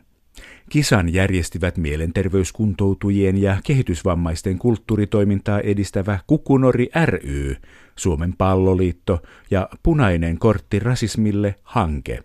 Kisan 0.69 1.13
järjestivät 1.13 1.77
mielenterveyskuntoutujien 1.77 3.41
ja 3.41 3.57
kehitysvammaisten 3.63 4.57
kulttuuritoimintaa 4.59 5.59
edistävä 5.59 6.19
Kukunori 6.27 6.89
ry, 7.05 7.55
Suomen 7.95 8.33
palloliitto 8.37 9.21
ja 9.51 9.69
Punainen 9.83 10.39
kortti 10.39 10.79
rasismille 10.79 11.55
hanke. 11.63 12.23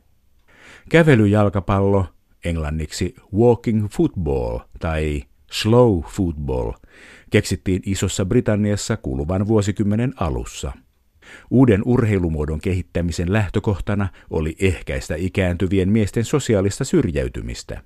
Kävelyjalkapallo, 0.89 2.07
englanniksi 2.45 3.15
walking 3.35 3.87
football 3.89 4.59
tai 4.81 5.23
slow 5.53 6.03
football, 6.03 6.73
keksittiin 7.31 7.83
Isossa 7.87 8.25
Britanniassa 8.25 8.97
kuluvan 8.97 9.47
vuosikymmenen 9.47 10.13
alussa. 10.17 10.73
Uuden 11.51 11.83
urheilumuodon 11.85 12.61
kehittämisen 12.61 13.33
lähtökohtana 13.33 14.09
oli 14.31 14.57
ehkäistä 14.61 15.15
ikääntyvien 15.15 15.89
miesten 15.93 16.25
sosiaalista 16.25 16.85
syrjäytymistä. 16.85 17.83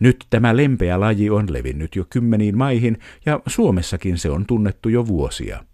Nyt 0.00 0.26
tämä 0.30 0.56
lempeä 0.56 1.00
laji 1.00 1.30
on 1.30 1.52
levinnyt 1.52 1.96
jo 1.96 2.04
kymmeniin 2.10 2.58
maihin 2.58 2.98
ja 3.26 3.40
Suomessakin 3.46 4.18
se 4.18 4.30
on 4.30 4.46
tunnettu 4.46 4.88
jo 4.88 5.06
vuosia. 5.06 5.64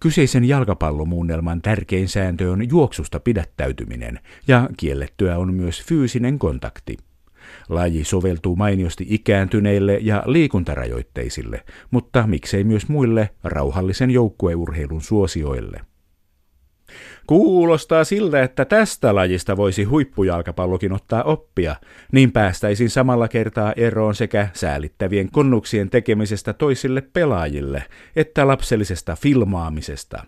Kyseisen 0.00 0.44
jalkapallomuunnelman 0.44 1.62
tärkein 1.62 2.08
sääntö 2.08 2.50
on 2.50 2.68
juoksusta 2.68 3.20
pidättäytyminen 3.20 4.20
ja 4.48 4.68
kiellettyä 4.76 5.38
on 5.38 5.54
myös 5.54 5.82
fyysinen 5.82 6.38
kontakti. 6.38 6.96
Laji 7.68 8.04
soveltuu 8.04 8.56
mainiosti 8.56 9.06
ikääntyneille 9.08 9.98
ja 10.00 10.22
liikuntarajoitteisille, 10.26 11.64
mutta 11.90 12.26
miksei 12.26 12.64
myös 12.64 12.88
muille 12.88 13.30
rauhallisen 13.44 14.10
joukkueurheilun 14.10 15.02
suosioille. 15.02 15.80
Kuulostaa 17.26 18.04
siltä, 18.04 18.42
että 18.42 18.64
tästä 18.64 19.14
lajista 19.14 19.56
voisi 19.56 19.84
huippujalkapallokin 19.84 20.92
ottaa 20.92 21.22
oppia, 21.22 21.76
niin 22.12 22.32
päästäisiin 22.32 22.90
samalla 22.90 23.28
kertaa 23.28 23.72
eroon 23.76 24.14
sekä 24.14 24.48
säälittävien 24.52 25.30
konnuksien 25.30 25.90
tekemisestä 25.90 26.52
toisille 26.52 27.00
pelaajille, 27.00 27.84
että 28.16 28.46
lapsellisesta 28.46 29.16
filmaamisesta. 29.16 30.24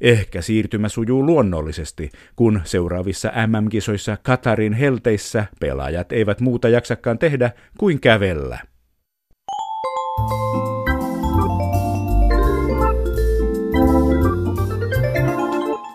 Ehkä 0.00 0.42
siirtymä 0.42 0.88
sujuu 0.88 1.26
luonnollisesti, 1.26 2.10
kun 2.36 2.60
seuraavissa 2.64 3.32
MM-kisoissa 3.46 4.16
Katarin 4.22 4.72
helteissä 4.72 5.46
pelaajat 5.60 6.12
eivät 6.12 6.40
muuta 6.40 6.68
jaksakaan 6.68 7.18
tehdä 7.18 7.50
kuin 7.78 8.00
kävellä. 8.00 8.58